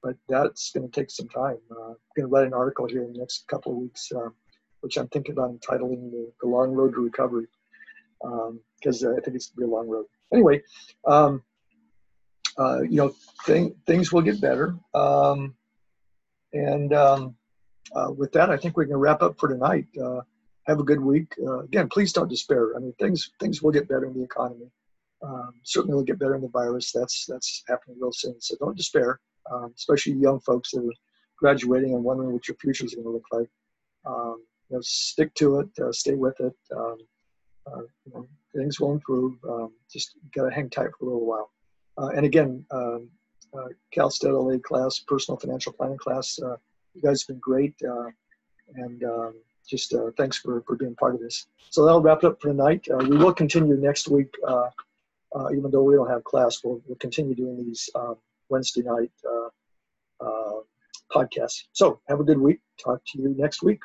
but 0.03 0.15
that's 0.27 0.71
going 0.71 0.89
to 0.89 0.99
take 0.99 1.11
some 1.11 1.27
time. 1.27 1.57
Uh, 1.71 1.91
I'm 1.91 1.97
going 2.15 2.27
to 2.27 2.27
write 2.27 2.47
an 2.47 2.53
article 2.53 2.87
here 2.87 3.03
in 3.03 3.13
the 3.13 3.19
next 3.19 3.47
couple 3.47 3.71
of 3.71 3.77
weeks, 3.77 4.11
uh, 4.15 4.29
which 4.81 4.97
I'm 4.97 5.07
thinking 5.09 5.33
about 5.33 5.51
entitling 5.51 6.09
the, 6.11 6.31
the 6.41 6.47
Long 6.47 6.71
Road 6.71 6.93
to 6.93 7.01
Recovery, 7.01 7.47
because 8.19 9.03
um, 9.03 9.15
I 9.17 9.21
think 9.21 9.35
it's 9.35 9.51
going 9.51 9.55
to 9.55 9.57
be 9.57 9.63
a 9.63 9.75
long 9.75 9.87
road. 9.87 10.05
Anyway, 10.33 10.61
um, 11.07 11.43
uh, 12.57 12.81
you 12.81 12.97
know, 12.97 13.13
thing, 13.45 13.75
things 13.85 14.11
will 14.11 14.21
get 14.21 14.41
better. 14.41 14.75
Um, 14.93 15.55
and 16.53 16.93
um, 16.93 17.35
uh, 17.95 18.11
with 18.11 18.31
that, 18.33 18.49
I 18.49 18.57
think 18.57 18.77
we 18.77 18.85
can 18.85 18.97
wrap 18.97 19.21
up 19.21 19.39
for 19.39 19.49
tonight. 19.49 19.85
Uh, 20.01 20.21
have 20.67 20.79
a 20.79 20.83
good 20.83 20.99
week. 20.99 21.33
Uh, 21.41 21.59
again, 21.59 21.89
please 21.89 22.13
don't 22.13 22.29
despair. 22.29 22.75
I 22.75 22.79
mean, 22.79 22.93
things 22.99 23.31
things 23.39 23.61
will 23.61 23.71
get 23.71 23.87
better 23.87 24.05
in 24.05 24.13
the 24.13 24.23
economy. 24.23 24.69
Um, 25.23 25.53
certainly, 25.63 25.95
will 25.95 26.03
get 26.03 26.19
better 26.19 26.35
in 26.35 26.41
the 26.41 26.49
virus. 26.49 26.91
That's 26.91 27.25
that's 27.25 27.63
happening 27.67 27.97
real 27.99 28.11
soon. 28.11 28.39
So 28.39 28.55
don't 28.59 28.77
despair 28.77 29.19
um, 29.49 29.73
especially 29.75 30.13
young 30.13 30.39
folks 30.41 30.71
that 30.71 30.81
are 30.81 30.93
graduating 31.37 31.93
and 31.93 32.03
wondering 32.03 32.31
what 32.31 32.47
your 32.47 32.55
future 32.57 32.85
is 32.85 32.93
going 32.93 33.05
to 33.05 33.11
look 33.11 33.25
like. 33.31 33.49
Um, 34.05 34.43
you 34.69 34.77
know, 34.77 34.81
stick 34.81 35.33
to 35.35 35.59
it, 35.59 35.69
uh, 35.81 35.91
stay 35.91 36.13
with 36.13 36.39
it. 36.39 36.53
Um, 36.75 36.97
uh, 37.67 37.81
you 38.05 38.13
know, 38.13 38.27
things 38.55 38.79
will 38.79 38.93
improve. 38.93 39.33
Um, 39.47 39.73
just 39.91 40.15
got 40.33 40.45
to 40.45 40.51
hang 40.51 40.69
tight 40.69 40.89
for 40.97 41.05
a 41.05 41.09
little 41.09 41.25
while. 41.25 41.51
Uh, 41.97 42.09
and 42.15 42.25
again, 42.25 42.65
um, 42.71 43.09
uh, 43.53 43.67
Cal 43.91 44.09
State 44.09 44.31
LA 44.31 44.57
class, 44.59 44.99
personal 44.99 45.37
financial 45.37 45.73
planning 45.73 45.97
class, 45.97 46.39
uh, 46.41 46.55
you 46.93 47.01
guys 47.01 47.21
have 47.21 47.27
been 47.27 47.39
great. 47.39 47.75
Uh, 47.87 48.09
and 48.75 49.03
um, 49.03 49.33
just 49.67 49.93
thanks 50.17 50.37
for, 50.37 50.61
for 50.61 50.75
being 50.75 50.95
part 50.95 51.13
of 51.13 51.21
this. 51.21 51.47
So 51.69 51.85
that'll 51.85 52.01
wrap 52.01 52.19
it 52.23 52.27
up 52.27 52.41
for 52.41 52.47
tonight. 52.47 52.87
we 53.09 53.17
will 53.17 53.33
continue 53.33 53.75
next 53.75 54.07
week, 54.07 54.33
even 55.51 55.71
though 55.71 55.83
we 55.83 55.95
don't 55.95 56.09
have 56.09 56.23
class, 56.23 56.61
we'll, 56.63 56.81
we'll 56.87 56.97
continue 56.97 57.35
doing 57.35 57.57
these. 57.57 57.89
Wednesday 58.51 58.83
night 58.83 59.11
uh, 59.33 60.25
uh, 60.25 60.59
podcast. 61.15 61.55
So 61.71 62.01
have 62.09 62.19
a 62.19 62.23
good 62.23 62.39
week. 62.39 62.59
Talk 62.83 62.99
to 63.07 63.21
you 63.21 63.33
next 63.37 63.63
week. 63.63 63.79